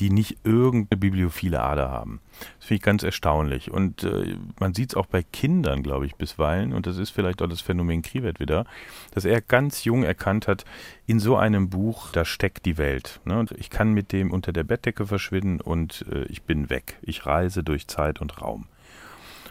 [0.00, 2.20] die nicht irgendeine bibliophile Ader haben.
[2.58, 3.70] Das finde ich ganz erstaunlich.
[3.70, 7.42] Und äh, man sieht es auch bei Kindern, glaube ich, bisweilen, und das ist vielleicht
[7.42, 8.64] auch das Phänomen Krivet wieder,
[9.12, 10.64] dass er ganz jung erkannt hat,
[11.06, 13.20] in so einem Buch, da steckt die Welt.
[13.24, 13.38] Ne?
[13.38, 16.98] Und ich kann mit dem unter der Bettdecke verschwinden und äh, ich bin weg.
[17.02, 18.66] Ich reise durch Zeit und Raum.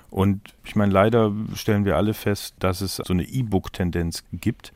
[0.10, 4.72] Und ich meine, leider stellen wir alle fest, dass es so eine E-Book-Tendenz gibt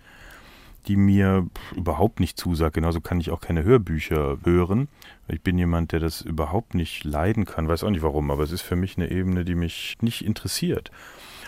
[0.87, 2.75] die mir überhaupt nicht zusagt.
[2.75, 4.87] Genauso kann ich auch keine Hörbücher hören.
[5.27, 7.67] Ich bin jemand, der das überhaupt nicht leiden kann.
[7.67, 10.91] Weiß auch nicht warum, aber es ist für mich eine Ebene, die mich nicht interessiert.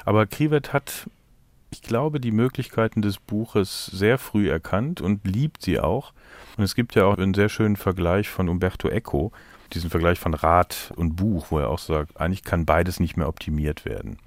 [0.06, 1.10] Aber Krivet hat,
[1.72, 6.14] ich glaube, die Möglichkeiten des Buches sehr früh erkannt und liebt sie auch.
[6.58, 9.32] Und es gibt ja auch einen sehr schönen Vergleich von Umberto Eco,
[9.74, 13.28] diesen Vergleich von Rad und Buch, wo er auch sagt, eigentlich kann beides nicht mehr
[13.28, 14.18] optimiert werden.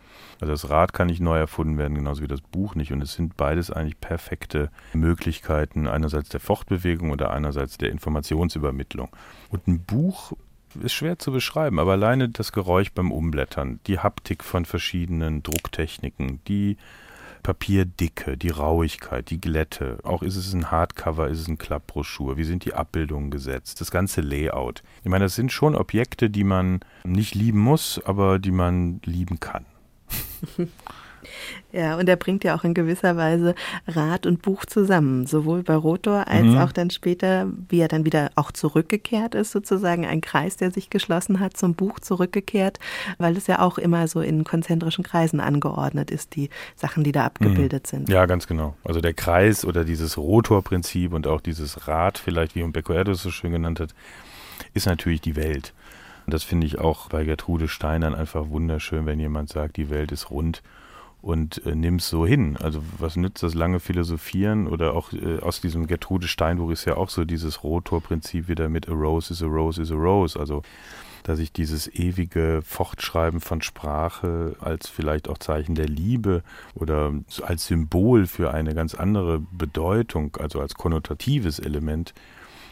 [0.41, 2.93] Also das Rad kann nicht neu erfunden werden, genauso wie das Buch nicht.
[2.93, 9.09] Und es sind beides eigentlich perfekte Möglichkeiten, einerseits der Fortbewegung oder einerseits der Informationsübermittlung.
[9.51, 10.33] Und ein Buch
[10.81, 16.41] ist schwer zu beschreiben, aber alleine das Geräusch beim Umblättern, die Haptik von verschiedenen Drucktechniken,
[16.49, 16.77] die
[17.43, 22.45] Papierdicke, die Rauigkeit, die Glätte, auch ist es ein Hardcover, ist es ein Klappbroschur, wie
[22.45, 24.83] sind die Abbildungen gesetzt, das ganze Layout.
[25.03, 29.41] Ich meine, das sind schon Objekte, die man nicht lieben muss, aber die man lieben
[29.41, 29.67] kann.
[31.73, 33.55] Ja, und er bringt ja auch in gewisser Weise
[33.87, 36.59] Rad und Buch zusammen, sowohl bei Rotor als mhm.
[36.59, 40.91] auch dann später, wie er dann wieder auch zurückgekehrt ist, sozusagen ein Kreis, der sich
[40.91, 42.79] geschlossen hat, zum Buch zurückgekehrt,
[43.19, 47.25] weil es ja auch immer so in konzentrischen Kreisen angeordnet ist, die Sachen, die da
[47.25, 47.97] abgebildet mhm.
[47.97, 48.09] sind.
[48.09, 48.75] Ja, ganz genau.
[48.85, 53.31] Also der Kreis oder dieses Rotorprinzip und auch dieses Rad, vielleicht wie Umberto Eco so
[53.31, 53.95] schön genannt hat,
[54.75, 55.73] ist natürlich die Welt.
[56.27, 60.13] Und das finde ich auch bei Gertrude Steinern einfach wunderschön, wenn jemand sagt, die Welt
[60.13, 60.63] ist rund
[61.23, 62.57] und äh, nimm es so hin.
[62.61, 66.97] Also was nützt das lange Philosophieren oder auch äh, aus diesem Gertrude Steinbuch ist ja
[66.97, 70.39] auch so dieses Rotor-Prinzip wieder mit a rose is a rose is a rose.
[70.39, 70.63] Also
[71.23, 76.43] dass ich dieses ewige Fortschreiben von Sprache als vielleicht auch Zeichen der Liebe
[76.75, 82.13] oder als Symbol für eine ganz andere Bedeutung, also als konnotatives Element,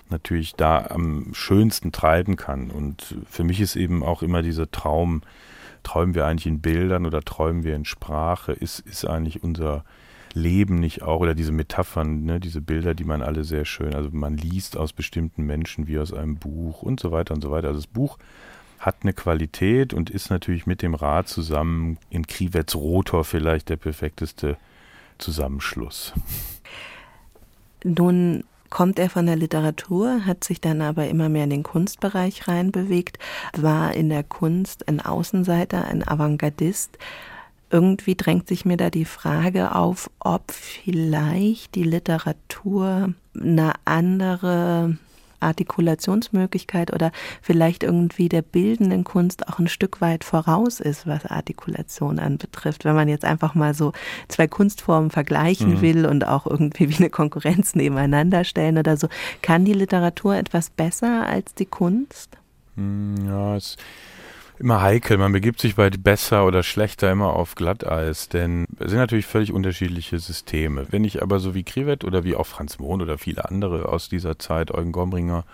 [0.09, 2.71] natürlich da am schönsten treiben kann.
[2.73, 5.23] Und für mich ist eben auch immer dieser Traum,
[5.83, 8.53] träumen wir eigentlich in Bildern oder träumen wir in Sprache?
[8.53, 9.85] Ist, ist eigentlich unser
[10.35, 14.11] Leben nicht auch, oder diese Metaphern, ne, diese Bilder, die man alle sehr schön, also
[14.13, 17.69] man liest aus bestimmten Menschen wie aus einem Buch und so weiter und so weiter.
[17.69, 18.19] Also das Buch
[18.79, 23.77] hat eine Qualität und ist natürlich mit dem Rad zusammen in Krivets Rotor vielleicht der
[23.77, 24.57] perfekteste
[25.19, 26.15] Zusammenschluss.
[27.85, 32.49] Nun kommt er von der Literatur, hat sich dann aber immer mehr in den Kunstbereich
[32.49, 33.19] reinbewegt,
[33.57, 36.97] war in der Kunst ein Außenseiter, ein Avantgardist.
[37.71, 44.97] Irgendwie drängt sich mir da die Frage auf, ob vielleicht die Literatur eine andere
[45.41, 52.19] Artikulationsmöglichkeit oder vielleicht irgendwie der bildenden Kunst auch ein Stück weit voraus ist, was Artikulation
[52.19, 52.85] anbetrifft.
[52.85, 53.93] Wenn man jetzt einfach mal so
[54.29, 55.81] zwei Kunstformen vergleichen mhm.
[55.81, 59.09] will und auch irgendwie wie eine Konkurrenz nebeneinander stellen oder so,
[59.43, 62.37] kann die Literatur etwas besser als die Kunst?
[62.77, 63.77] Hm, ja, es
[64.61, 65.17] immer heikel.
[65.19, 69.53] Man begibt sich bei besser oder schlechter immer auf Glatteis, denn es sind natürlich völlig
[69.53, 70.87] unterschiedliche Systeme.
[70.91, 74.09] Wenn ich aber so wie Krivet oder wie auch Franz Mohn oder viele andere aus
[74.09, 75.45] dieser Zeit, Eugen Gombringer,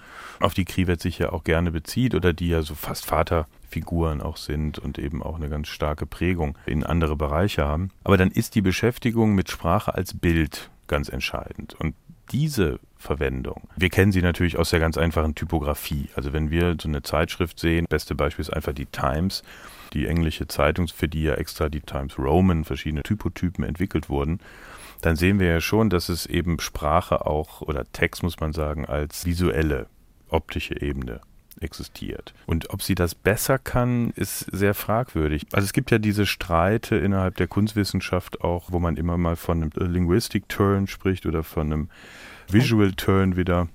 [0.40, 4.36] auf die Krivet sich ja auch gerne bezieht oder die ja so fast Vaterfiguren auch
[4.36, 7.90] sind und eben auch eine ganz starke Prägung in andere Bereiche haben.
[8.04, 11.74] Aber dann ist die Beschäftigung mit Sprache als Bild ganz entscheidend.
[11.78, 11.94] Und
[12.32, 13.68] diese Verwendung.
[13.76, 16.08] Wir kennen sie natürlich aus der ganz einfachen Typografie.
[16.14, 19.42] Also wenn wir so eine Zeitschrift sehen, beste Beispiel ist einfach die Times,
[19.92, 24.40] die englische Zeitung, für die ja extra die Times Roman verschiedene Typotypen entwickelt wurden,
[25.02, 28.86] dann sehen wir ja schon, dass es eben Sprache auch oder Text muss man sagen
[28.86, 29.86] als visuelle
[30.28, 31.20] optische Ebene
[31.60, 32.34] existiert.
[32.46, 35.46] Und ob sie das besser kann, ist sehr fragwürdig.
[35.52, 39.62] Also es gibt ja diese Streite innerhalb der Kunstwissenschaft auch, wo man immer mal von
[39.62, 41.88] einem Linguistic Turn spricht oder von einem
[42.48, 43.68] Visual Turn wieder.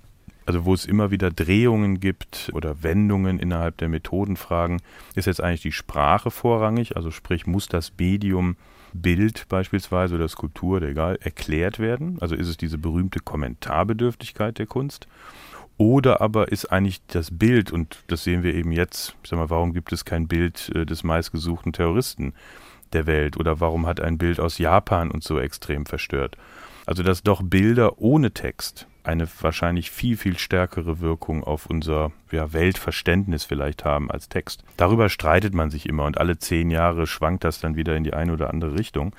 [0.45, 4.81] Also wo es immer wieder Drehungen gibt oder Wendungen innerhalb der Methodenfragen,
[5.15, 8.57] ist jetzt eigentlich die Sprache vorrangig, also sprich muss das Medium
[8.93, 12.17] Bild beispielsweise oder Skulptur, oder egal, erklärt werden?
[12.21, 15.07] Also ist es diese berühmte Kommentarbedürftigkeit der Kunst?
[15.81, 19.49] Oder aber ist eigentlich das Bild, und das sehen wir eben jetzt, ich sag mal,
[19.49, 22.35] warum gibt es kein Bild äh, des meistgesuchten Terroristen
[22.93, 23.35] der Welt?
[23.35, 26.37] Oder warum hat ein Bild aus Japan uns so extrem verstört?
[26.85, 32.53] Also, dass doch Bilder ohne Text eine wahrscheinlich viel, viel stärkere Wirkung auf unser ja,
[32.53, 34.63] Weltverständnis vielleicht haben als Text.
[34.77, 38.13] Darüber streitet man sich immer und alle zehn Jahre schwankt das dann wieder in die
[38.13, 39.15] eine oder andere Richtung.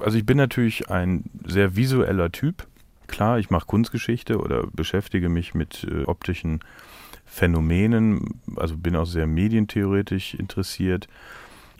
[0.00, 2.66] Also ich bin natürlich ein sehr visueller Typ
[3.06, 6.60] Klar, ich mache Kunstgeschichte oder beschäftige mich mit äh, optischen
[7.24, 11.08] Phänomenen, also bin auch sehr medientheoretisch interessiert.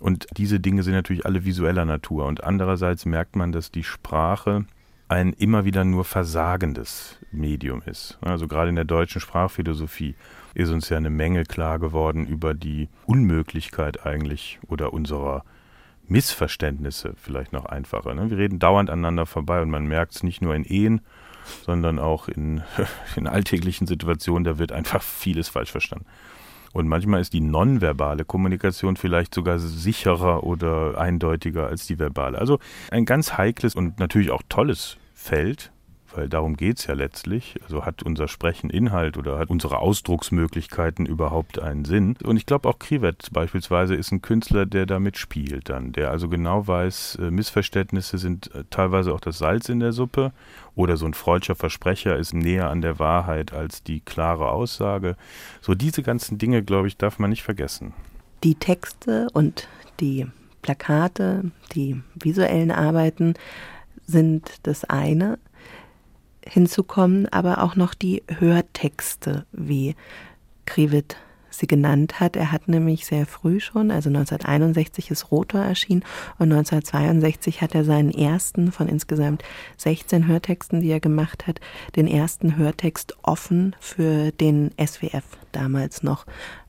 [0.00, 2.26] Und diese Dinge sind natürlich alle visueller Natur.
[2.26, 4.66] Und andererseits merkt man, dass die Sprache
[5.08, 8.18] ein immer wieder nur versagendes Medium ist.
[8.20, 10.16] Also gerade in der deutschen Sprachphilosophie
[10.54, 15.44] ist uns ja eine Menge klar geworden über die Unmöglichkeit eigentlich oder unserer
[16.08, 18.14] Missverständnisse vielleicht noch einfacher.
[18.14, 18.30] Ne?
[18.30, 21.00] Wir reden dauernd aneinander vorbei und man merkt es nicht nur in Ehen,
[21.64, 22.62] sondern auch in,
[23.16, 26.06] in alltäglichen Situationen, da wird einfach vieles falsch verstanden.
[26.72, 32.38] Und manchmal ist die nonverbale Kommunikation vielleicht sogar sicherer oder eindeutiger als die verbale.
[32.38, 32.58] Also
[32.90, 35.72] ein ganz heikles und natürlich auch tolles Feld,
[36.16, 37.54] weil darum geht es ja letztlich.
[37.64, 42.16] Also hat unser Sprechen Inhalt oder hat unsere Ausdrucksmöglichkeiten überhaupt einen Sinn?
[42.24, 46.28] Und ich glaube auch Krivet beispielsweise ist ein Künstler, der damit spielt dann, der also
[46.28, 50.32] genau weiß, äh, Missverständnisse sind äh, teilweise auch das Salz in der Suppe
[50.74, 55.16] oder so ein freudscher Versprecher ist näher an der Wahrheit als die klare Aussage.
[55.60, 57.92] So diese ganzen Dinge, glaube ich, darf man nicht vergessen.
[58.44, 59.68] Die Texte und
[60.00, 60.26] die
[60.62, 63.34] Plakate, die visuellen Arbeiten
[64.06, 65.38] sind das eine.
[66.48, 69.94] Hinzukommen aber auch noch die Hörtexte, wie
[70.64, 71.16] Krivit
[71.56, 72.36] sie genannt hat.
[72.36, 76.04] Er hat nämlich sehr früh schon, also 1961 ist Rotor erschienen
[76.38, 79.42] und 1962 hat er seinen ersten von insgesamt
[79.78, 81.60] 16 Hörtexten, die er gemacht hat,
[81.96, 86.26] den ersten Hörtext offen für den SWF damals noch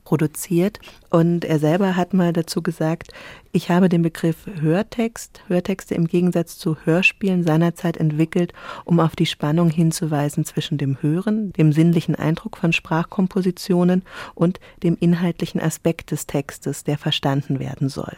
[0.08, 0.78] produziert.
[1.10, 3.12] Und er selber hat mal dazu gesagt,
[3.52, 8.54] ich habe den Begriff Hörtext, Hörtexte im Gegensatz zu Hörspielen seinerzeit entwickelt,
[8.86, 14.02] um auf die Spannung hinzuweisen zwischen dem Hören, dem sinnlichen Eindruck von Sprachkompositionen
[14.34, 18.16] und dem inhaltlichen Aspekt des Textes, der verstanden werden soll.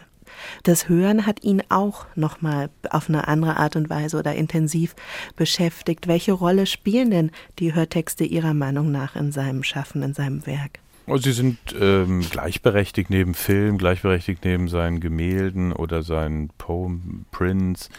[0.63, 4.95] Das Hören hat ihn auch nochmal auf eine andere Art und Weise oder intensiv
[5.35, 6.07] beschäftigt.
[6.07, 10.79] Welche Rolle spielen denn die Hörtexte Ihrer Meinung nach in seinem Schaffen, in seinem Werk?
[11.07, 17.89] Also sie sind ähm, gleichberechtigt neben Film, gleichberechtigt neben seinen Gemälden oder seinen Poem Prints.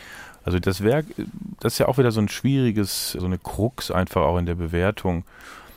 [0.44, 1.06] Also das Werk,
[1.60, 4.54] das ist ja auch wieder so ein schwieriges, so eine Krux einfach auch in der
[4.54, 5.24] Bewertung,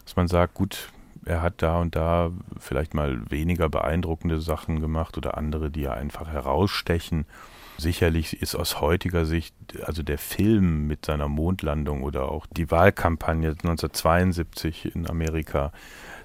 [0.06, 0.90] dass man sagt, gut,
[1.26, 5.94] er hat da und da vielleicht mal weniger beeindruckende Sachen gemacht oder andere, die ja
[5.94, 7.26] einfach herausstechen.
[7.78, 13.50] Sicherlich ist aus heutiger Sicht, also der Film mit seiner Mondlandung oder auch die Wahlkampagne
[13.50, 15.74] 1972 in Amerika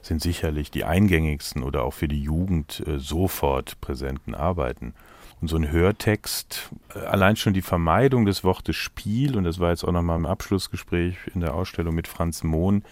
[0.02, 4.94] sind sicherlich die eingängigsten oder auch für die Jugend äh, sofort präsenten Arbeiten.
[5.40, 9.70] Und so ein Hörtext, äh, allein schon die Vermeidung des Wortes Spiel, und das war
[9.70, 12.82] jetzt auch nochmal im Abschlussgespräch in der Ausstellung mit Franz Mohn,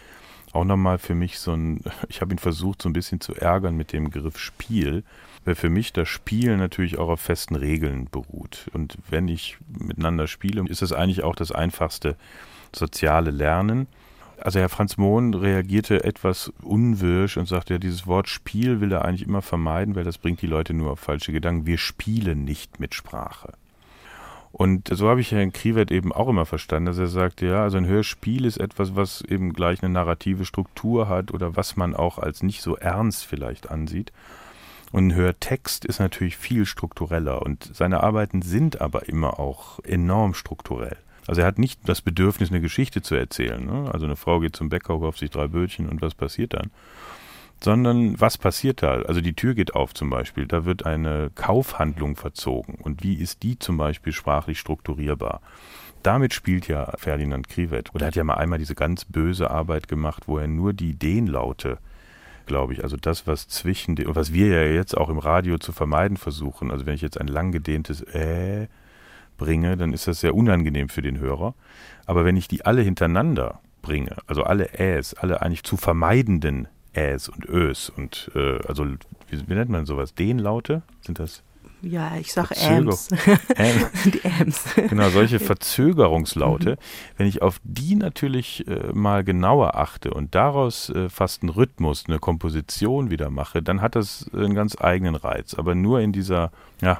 [0.52, 3.76] auch nochmal für mich so ein, ich habe ihn versucht so ein bisschen zu ärgern
[3.76, 5.04] mit dem Begriff Spiel,
[5.44, 8.66] weil für mich das Spiel natürlich auch auf festen Regeln beruht.
[8.72, 12.16] Und wenn ich miteinander spiele, ist es eigentlich auch das einfachste
[12.74, 13.86] soziale Lernen.
[14.40, 19.04] Also Herr Franz Mohn reagierte etwas unwirsch und sagte, ja, dieses Wort Spiel will er
[19.04, 21.66] eigentlich immer vermeiden, weil das bringt die Leute nur auf falsche Gedanken.
[21.66, 23.52] Wir spielen nicht mit Sprache.
[24.52, 27.76] Und so habe ich Herrn Kriwet eben auch immer verstanden, dass er sagt, ja, also
[27.76, 32.18] ein Hörspiel ist etwas, was eben gleich eine narrative Struktur hat oder was man auch
[32.18, 34.12] als nicht so ernst vielleicht ansieht.
[34.90, 40.32] Und ein Hörtext ist natürlich viel struktureller und seine Arbeiten sind aber immer auch enorm
[40.32, 40.96] strukturell.
[41.28, 43.64] Also er hat nicht das Bedürfnis, eine Geschichte zu erzählen.
[43.64, 43.90] Ne?
[43.92, 46.70] Also eine Frau geht zum Bäcker, kauft sich drei Bötchen und was passiert dann?
[47.60, 49.02] Sondern was passiert da?
[49.02, 52.76] Also die Tür geht auf zum Beispiel, da wird eine Kaufhandlung verzogen.
[52.76, 55.42] Und wie ist die zum Beispiel sprachlich strukturierbar?
[56.02, 57.94] Damit spielt ja Ferdinand Krivet.
[57.94, 61.78] Oder hat ja mal einmal diese ganz böse Arbeit gemacht, wo er nur die Ideenlaute
[62.46, 62.82] glaube ich.
[62.82, 66.70] Also das, was zwischen den, was wir ja jetzt auch im Radio zu vermeiden versuchen.
[66.70, 68.68] Also wenn ich jetzt ein lang gedehntes äh
[69.38, 71.54] bringe, dann ist das sehr unangenehm für den Hörer.
[72.04, 77.28] Aber wenn ich die alle hintereinander bringe, also alle Äs, alle eigentlich zu vermeidenden Äs
[77.28, 80.14] und Ös und äh, also wie, wie, nennt man sowas?
[80.14, 80.82] Dehnlaute?
[81.00, 81.42] Sind das?
[81.80, 83.08] Ja, ich sag Äms.
[84.04, 84.64] die Äms.
[84.74, 86.70] Genau, solche Verzögerungslaute.
[86.72, 86.76] Mhm.
[87.16, 92.06] Wenn ich auf die natürlich äh, mal genauer achte und daraus äh, fast einen Rhythmus,
[92.08, 95.54] eine Komposition wieder mache, dann hat das einen ganz eigenen Reiz.
[95.54, 96.50] Aber nur in dieser,
[96.82, 96.98] ja,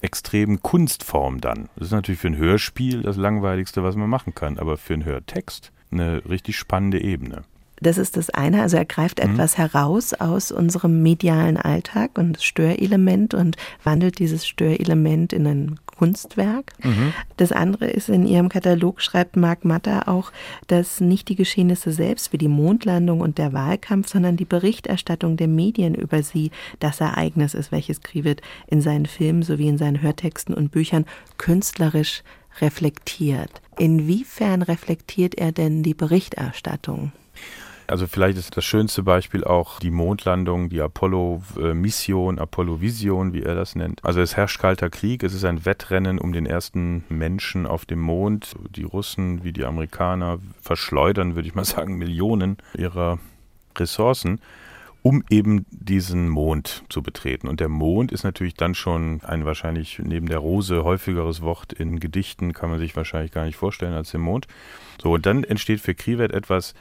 [0.00, 1.68] extremen Kunstform dann.
[1.76, 5.04] Das ist natürlich für ein Hörspiel das langweiligste, was man machen kann, aber für einen
[5.04, 7.44] Hörtext eine richtig spannende Ebene.
[7.84, 8.62] Das ist das eine.
[8.62, 9.30] Also er greift mhm.
[9.30, 15.80] etwas heraus aus unserem medialen Alltag und das Störelement und wandelt dieses Störelement in ein
[15.84, 16.72] Kunstwerk.
[16.82, 17.12] Mhm.
[17.36, 20.32] Das andere ist, in ihrem Katalog schreibt Marc Matter auch,
[20.66, 25.48] dass nicht die Geschehnisse selbst wie die Mondlandung und der Wahlkampf, sondern die Berichterstattung der
[25.48, 30.54] Medien über sie das Ereignis ist, welches Krivet in seinen Filmen sowie in seinen Hörtexten
[30.54, 31.04] und Büchern
[31.36, 32.22] künstlerisch
[32.60, 33.60] reflektiert.
[33.76, 37.12] Inwiefern reflektiert er denn die Berichterstattung?
[37.86, 43.76] Also vielleicht ist das schönste Beispiel auch die Mondlandung, die Apollo-Mission, Apollo-Vision, wie er das
[43.76, 44.04] nennt.
[44.04, 48.00] Also es herrscht kalter Krieg, es ist ein Wettrennen um den ersten Menschen auf dem
[48.00, 48.54] Mond.
[48.70, 53.18] Die Russen wie die Amerikaner verschleudern, würde ich mal sagen, Millionen ihrer
[53.76, 54.40] Ressourcen
[55.04, 57.46] um eben diesen Mond zu betreten.
[57.46, 62.00] Und der Mond ist natürlich dann schon ein wahrscheinlich neben der Rose häufigeres Wort in
[62.00, 64.46] Gedichten, kann man sich wahrscheinlich gar nicht vorstellen als der Mond.
[65.02, 66.72] So, und dann entsteht für Krivet etwas,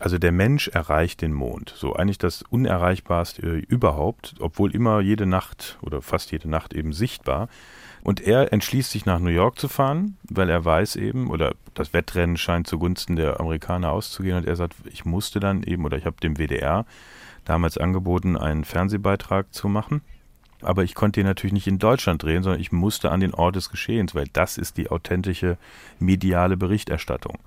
[0.00, 1.74] Also der Mensch erreicht den Mond.
[1.76, 7.48] So eigentlich das Unerreichbarste überhaupt, obwohl immer jede Nacht oder fast jede Nacht eben sichtbar.
[8.02, 11.92] Und er entschließt sich nach New York zu fahren, weil er weiß eben, oder das
[11.92, 14.38] Wettrennen scheint zugunsten der Amerikaner auszugehen.
[14.38, 16.86] Und er sagt, ich musste dann eben, oder ich habe dem WDR
[17.44, 20.00] damals angeboten, einen Fernsehbeitrag zu machen.
[20.62, 23.56] Aber ich konnte ihn natürlich nicht in Deutschland drehen, sondern ich musste an den Ort
[23.56, 25.58] des Geschehens, weil das ist die authentische
[25.98, 27.38] mediale Berichterstattung.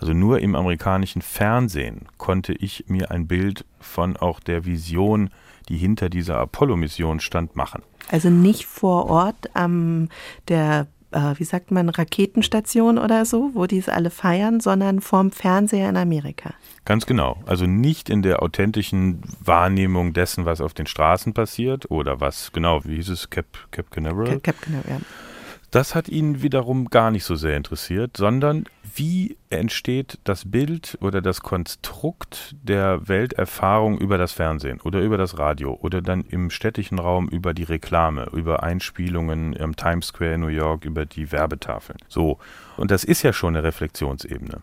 [0.00, 5.30] Also nur im amerikanischen Fernsehen konnte ich mir ein Bild von auch der Vision,
[5.68, 7.82] die hinter dieser Apollo-Mission stand, machen.
[8.08, 10.08] Also nicht vor Ort am
[10.48, 15.32] der äh, wie sagt man, Raketenstation oder so, wo die es alle feiern, sondern vorm
[15.32, 16.54] Fernseher in Amerika.
[16.84, 17.36] Ganz genau.
[17.46, 22.84] Also nicht in der authentischen Wahrnehmung dessen, was auf den Straßen passiert oder was, genau,
[22.84, 24.38] wie hieß es, Cap, Cap Canaveral?
[24.38, 25.06] Cap, Cap Canaveral, ja.
[25.70, 28.64] Das hat ihn wiederum gar nicht so sehr interessiert, sondern
[28.96, 35.38] wie entsteht das Bild oder das Konstrukt der Welterfahrung über das Fernsehen oder über das
[35.38, 40.40] Radio oder dann im städtischen Raum über die Reklame, über Einspielungen im Times Square in
[40.40, 41.98] New York, über die Werbetafeln.
[42.08, 42.38] So.
[42.76, 44.62] Und das ist ja schon eine Reflexionsebene.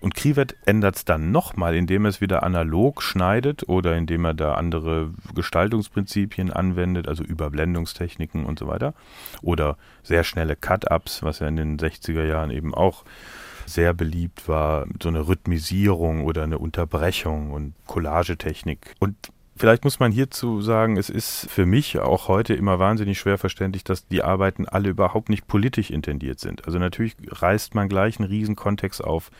[0.00, 4.34] Und Krivet ändert es dann nochmal, indem er es wieder analog schneidet oder indem er
[4.34, 8.94] da andere Gestaltungsprinzipien anwendet, also Überblendungstechniken und so weiter.
[9.42, 13.04] Oder sehr schnelle Cut-Ups, was ja in den 60er Jahren eben auch
[13.66, 18.94] sehr beliebt war, so eine Rhythmisierung oder eine Unterbrechung und Collagetechnik.
[18.98, 19.16] Und
[19.58, 23.82] Vielleicht muss man hierzu sagen, es ist für mich auch heute immer wahnsinnig schwer verständlich,
[23.82, 26.64] dass die Arbeiten alle überhaupt nicht politisch intendiert sind.
[26.66, 29.32] Also natürlich reißt man gleich einen riesen Kontext auf,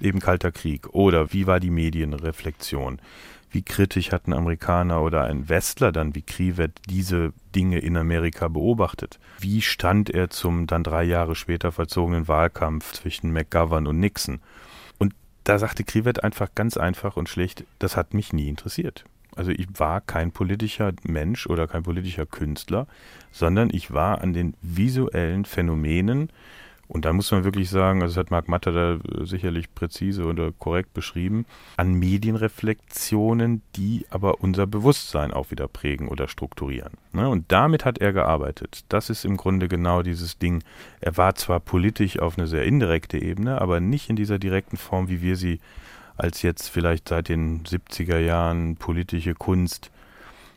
[0.00, 3.00] eben Kalter Krieg oder wie war die Medienreflexion?
[3.50, 9.18] Wie kritisch hatten Amerikaner oder ein Westler dann wie Krivet diese Dinge in Amerika beobachtet?
[9.38, 14.40] Wie stand er zum dann drei Jahre später vollzogenen Wahlkampf zwischen McGovern und Nixon?
[14.98, 19.04] Und da sagte Krivet einfach ganz einfach und schlicht, das hat mich nie interessiert.
[19.36, 22.86] Also ich war kein politischer Mensch oder kein politischer Künstler,
[23.30, 26.30] sondern ich war an den visuellen Phänomenen
[26.88, 30.52] und da muss man wirklich sagen, also das hat Marc Matter da sicherlich präzise oder
[30.52, 31.44] korrekt beschrieben,
[31.76, 36.92] an Medienreflexionen, die aber unser Bewusstsein auch wieder prägen oder strukturieren.
[37.12, 37.28] Ne?
[37.28, 38.84] Und damit hat er gearbeitet.
[38.88, 40.62] Das ist im Grunde genau dieses Ding.
[41.00, 45.08] Er war zwar politisch auf eine sehr indirekte Ebene, aber nicht in dieser direkten Form,
[45.08, 45.60] wie wir sie
[46.16, 49.90] als jetzt vielleicht seit den 70er Jahren politische Kunst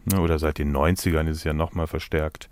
[0.06, 2.50] ne, oder seit den 90ern ist es ja nochmal verstärkt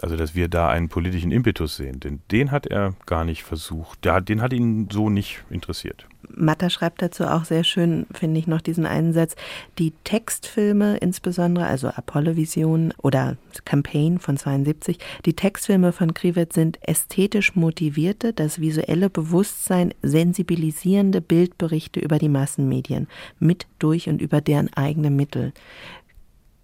[0.00, 4.04] also, dass wir da einen politischen Impetus sehen, denn den hat er gar nicht versucht.
[4.04, 6.06] Der, den hat ihn so nicht interessiert.
[6.28, 9.34] Matter schreibt dazu auch sehr schön, finde ich, noch diesen einen Satz.
[9.78, 17.56] Die Textfilme insbesondere, also Apollo-Vision oder Campaign von 72, die Textfilme von Krivet sind ästhetisch
[17.56, 25.10] motivierte, das visuelle Bewusstsein sensibilisierende Bildberichte über die Massenmedien, mit, durch und über deren eigene
[25.10, 25.52] Mittel.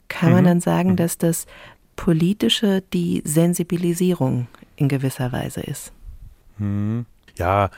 [0.08, 0.48] Kann man mhm.
[0.48, 0.96] dann sagen, mhm.
[0.96, 1.46] dass das
[1.96, 5.92] politische die Sensibilisierung in gewisser Weise ist.
[6.58, 7.06] Hm.
[7.36, 7.70] Ja,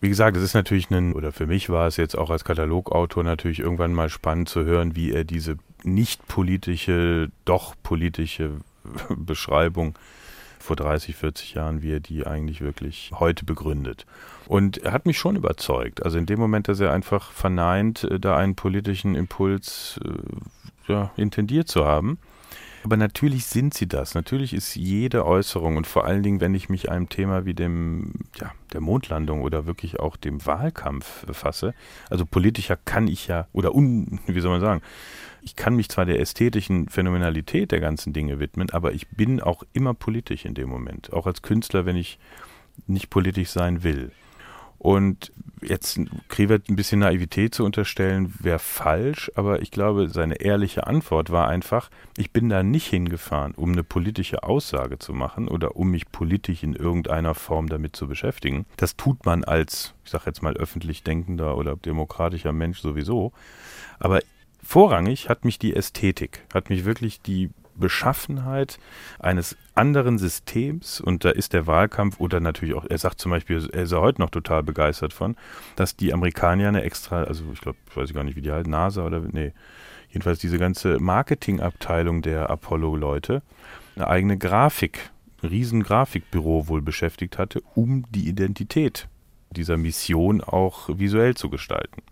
[0.00, 3.22] wie gesagt, es ist natürlich ein, oder für mich war es jetzt auch als Katalogautor
[3.22, 8.52] natürlich irgendwann mal spannend zu hören, wie er diese nicht politische, doch politische
[9.10, 9.94] Beschreibung
[10.58, 14.06] vor 30, 40 Jahren, wie er die eigentlich wirklich heute begründet.
[14.46, 16.02] Und er hat mich schon überzeugt.
[16.02, 21.12] Also in dem Moment, dass er einfach verneint, äh, da einen politischen Impuls äh, ja,
[21.16, 22.18] intendiert zu haben,
[22.82, 24.14] aber natürlich sind sie das.
[24.14, 28.12] Natürlich ist jede Äußerung und vor allen Dingen, wenn ich mich einem Thema wie dem,
[28.38, 31.74] ja, der Mondlandung oder wirklich auch dem Wahlkampf fasse,
[32.08, 34.82] also politischer kann ich ja, oder un, wie soll man sagen,
[35.42, 39.62] ich kann mich zwar der ästhetischen Phänomenalität der ganzen Dinge widmen, aber ich bin auch
[39.72, 41.12] immer politisch in dem Moment.
[41.12, 42.18] Auch als Künstler, wenn ich
[42.86, 44.12] nicht politisch sein will.
[44.80, 50.86] Und jetzt Krewert ein bisschen Naivität zu unterstellen, wäre falsch, aber ich glaube, seine ehrliche
[50.86, 55.76] Antwort war einfach, ich bin da nicht hingefahren, um eine politische Aussage zu machen oder
[55.76, 58.64] um mich politisch in irgendeiner Form damit zu beschäftigen.
[58.78, 63.32] Das tut man als, ich sage jetzt mal, öffentlich denkender oder demokratischer Mensch sowieso.
[63.98, 64.20] Aber
[64.62, 67.50] vorrangig hat mich die Ästhetik, hat mich wirklich die
[67.80, 68.78] Beschaffenheit
[69.18, 73.68] eines anderen Systems, und da ist der Wahlkampf oder natürlich auch, er sagt zum Beispiel,
[73.72, 75.36] er ist ja heute noch total begeistert von,
[75.76, 78.68] dass die Amerikaner eine extra, also ich glaube, ich weiß gar nicht, wie die halt,
[78.68, 79.52] NASA oder, nee,
[80.10, 83.42] jedenfalls diese ganze Marketingabteilung der Apollo-Leute
[83.96, 85.10] eine eigene Grafik,
[85.42, 89.08] ein riesen Grafikbüro wohl beschäftigt hatte, um die Identität
[89.50, 92.02] dieser Mission auch visuell zu gestalten.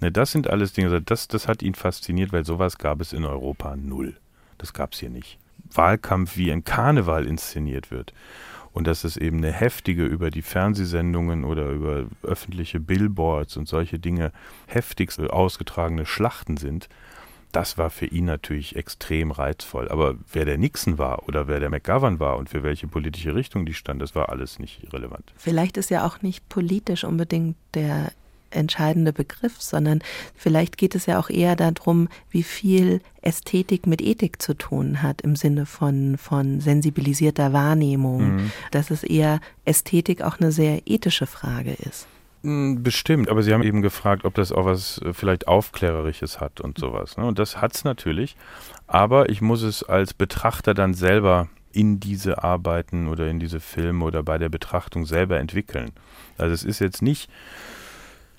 [0.00, 3.24] Ne, das sind alles Dinge, das, das hat ihn fasziniert, weil sowas gab es in
[3.24, 4.16] Europa null.
[4.60, 5.38] Das gab es hier nicht.
[5.72, 8.12] Wahlkampf wie ein Karneval inszeniert wird
[8.72, 13.98] und dass es eben eine heftige über die Fernsehsendungen oder über öffentliche Billboards und solche
[13.98, 14.32] Dinge
[14.66, 16.88] heftigst ausgetragene Schlachten sind,
[17.52, 19.88] das war für ihn natürlich extrem reizvoll.
[19.88, 23.66] Aber wer der Nixon war oder wer der McGovern war und für welche politische Richtung
[23.66, 25.32] die stand, das war alles nicht relevant.
[25.36, 28.12] Vielleicht ist ja auch nicht politisch unbedingt der
[28.50, 30.00] entscheidende Begriff, sondern
[30.34, 35.20] vielleicht geht es ja auch eher darum, wie viel Ästhetik mit Ethik zu tun hat
[35.22, 38.52] im Sinne von, von sensibilisierter Wahrnehmung, mhm.
[38.70, 42.06] dass es eher Ästhetik auch eine sehr ethische Frage ist.
[42.42, 46.60] Hm, bestimmt, aber Sie haben eben gefragt, ob das auch was äh, vielleicht Aufklärerisches hat
[46.60, 47.16] und sowas.
[47.16, 47.26] Ne?
[47.26, 48.36] Und das hat es natürlich,
[48.86, 54.04] aber ich muss es als Betrachter dann selber in diese Arbeiten oder in diese Filme
[54.04, 55.92] oder bei der Betrachtung selber entwickeln.
[56.38, 57.30] Also es ist jetzt nicht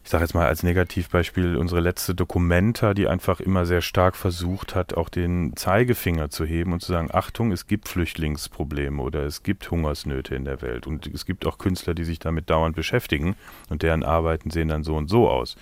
[0.03, 4.75] ich sage jetzt mal als Negativbeispiel unsere letzte Dokumenta, die einfach immer sehr stark versucht
[4.75, 9.43] hat, auch den Zeigefinger zu heben und zu sagen, Achtung, es gibt Flüchtlingsprobleme oder es
[9.43, 13.35] gibt Hungersnöte in der Welt und es gibt auch Künstler, die sich damit dauernd beschäftigen
[13.69, 15.55] und deren Arbeiten sehen dann so und so aus.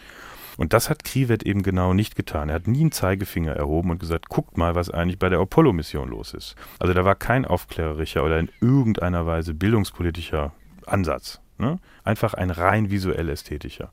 [0.57, 2.49] Und das hat Krivet eben genau nicht getan.
[2.49, 6.09] Er hat nie einen Zeigefinger erhoben und gesagt, guckt mal, was eigentlich bei der Apollo-Mission
[6.09, 6.55] los ist.
[6.79, 10.51] Also da war kein aufklärerischer oder in irgendeiner Weise bildungspolitischer
[10.85, 11.39] Ansatz.
[11.59, 11.79] Ne?
[12.03, 13.89] Einfach ein rein visuell ästhetischer.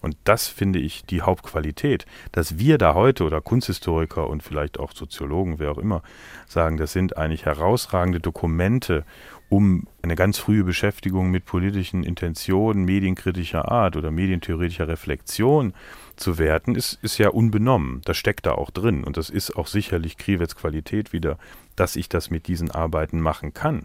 [0.00, 4.92] Und das finde ich die Hauptqualität, dass wir da heute oder Kunsthistoriker und vielleicht auch
[4.92, 6.02] Soziologen, wer auch immer,
[6.46, 9.04] sagen, das sind eigentlich herausragende Dokumente,
[9.48, 15.72] um eine ganz frühe Beschäftigung mit politischen Intentionen medienkritischer Art oder medientheoretischer Reflexion
[16.16, 18.00] zu werten, ist, ist ja unbenommen.
[18.04, 19.04] Das steckt da auch drin.
[19.04, 21.38] Und das ist auch sicherlich Krivets Qualität wieder,
[21.76, 23.84] dass ich das mit diesen Arbeiten machen kann.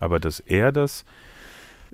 [0.00, 1.04] Aber dass er das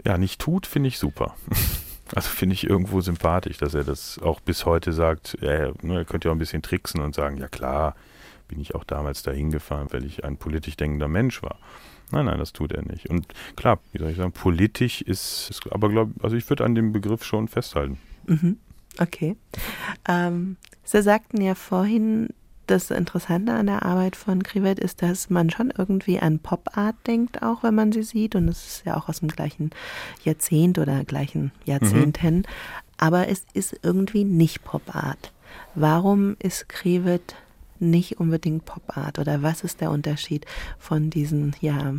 [0.04, 1.36] ja nicht tut, finde ich super.
[2.14, 5.36] Also finde ich irgendwo sympathisch, dass er das auch bis heute sagt.
[5.40, 7.96] Er, ne, er könnte ja auch ein bisschen tricksen und sagen, ja klar,
[8.48, 11.58] bin ich auch damals dahin gefahren, weil ich ein politisch denkender Mensch war.
[12.12, 13.10] Nein, nein, das tut er nicht.
[13.10, 13.26] Und
[13.56, 16.92] klar, wie soll ich sagen, politisch ist, ist aber glaube also ich würde an dem
[16.92, 17.98] Begriff schon festhalten.
[18.26, 18.58] Mhm.
[18.98, 19.36] Okay.
[20.08, 22.28] Ähm, Sie sagten ja vorhin,
[22.66, 27.42] das Interessante an der Arbeit von Krivet ist, dass man schon irgendwie an Pop-Art denkt,
[27.42, 28.34] auch wenn man sie sieht.
[28.34, 29.70] Und es ist ja auch aus dem gleichen
[30.24, 32.36] Jahrzehnt oder gleichen Jahrzehnten.
[32.38, 32.42] Mhm.
[32.98, 35.32] Aber es ist irgendwie nicht Pop-Art.
[35.74, 37.36] Warum ist Krivet
[37.78, 39.18] nicht unbedingt Pop-Art?
[39.18, 40.46] Oder was ist der Unterschied
[40.78, 41.94] von diesen, ja,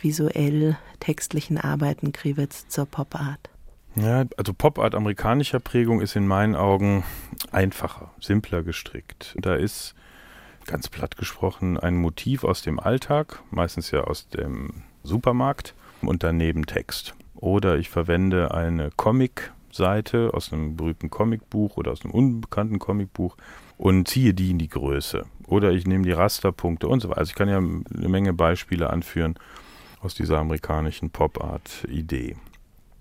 [0.00, 3.50] visuell textlichen Arbeiten Krivets zur Pop-Art?
[3.96, 7.04] Ja, also Pop-Art amerikanischer Prägung ist in meinen Augen
[7.50, 9.34] einfacher, simpler gestrickt.
[9.38, 9.94] Da ist
[10.66, 16.66] ganz platt gesprochen ein Motiv aus dem Alltag, meistens ja aus dem Supermarkt und daneben
[16.66, 17.14] Text.
[17.34, 23.36] Oder ich verwende eine Comic-Seite aus einem berühmten Comicbuch oder aus einem unbekannten Comicbuch
[23.76, 25.24] und ziehe die in die Größe.
[25.46, 27.18] Oder ich nehme die Rasterpunkte und so weiter.
[27.18, 29.34] Also ich kann ja eine Menge Beispiele anführen
[30.00, 32.36] aus dieser amerikanischen Pop-Art-Idee.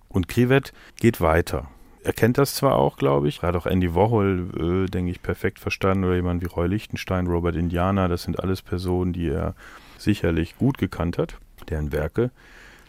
[0.10, 1.70] Und Krivet geht weiter.
[2.04, 3.44] Er kennt das zwar auch, glaube ich.
[3.44, 6.06] Er hat auch Andy Warhol, äh, denke ich, perfekt verstanden.
[6.06, 8.08] Oder jemand wie Roy Lichtenstein, Robert Indiana.
[8.08, 9.54] Das sind alles Personen, die er
[9.98, 11.38] sicherlich gut gekannt hat.
[11.70, 12.32] Deren Werke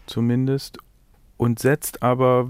[0.07, 0.79] zumindest.
[1.37, 2.49] Und setzt aber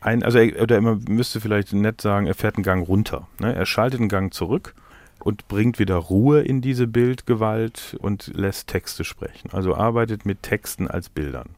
[0.00, 3.26] ein, also er, oder man müsste vielleicht nett sagen, er fährt einen Gang runter.
[3.40, 3.54] Ne?
[3.54, 4.74] Er schaltet einen Gang zurück
[5.18, 9.50] und bringt wieder Ruhe in diese Bildgewalt und lässt Texte sprechen.
[9.52, 11.50] Also arbeitet mit Texten als Bildern.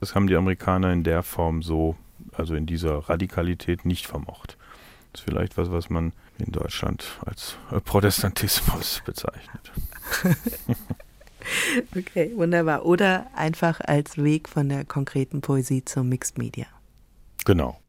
[0.00, 1.96] Das haben die Amerikaner in der Form so,
[2.32, 4.56] also in dieser Radikalität nicht vermocht.
[5.12, 9.72] Das ist vielleicht was, was man in Deutschland als äh, Protestantismus bezeichnet.
[11.96, 12.86] okay, wunderbar.
[12.86, 16.66] Oder einfach als Weg von der konkreten Poesie zum Mixed Media.
[17.44, 17.80] Genau.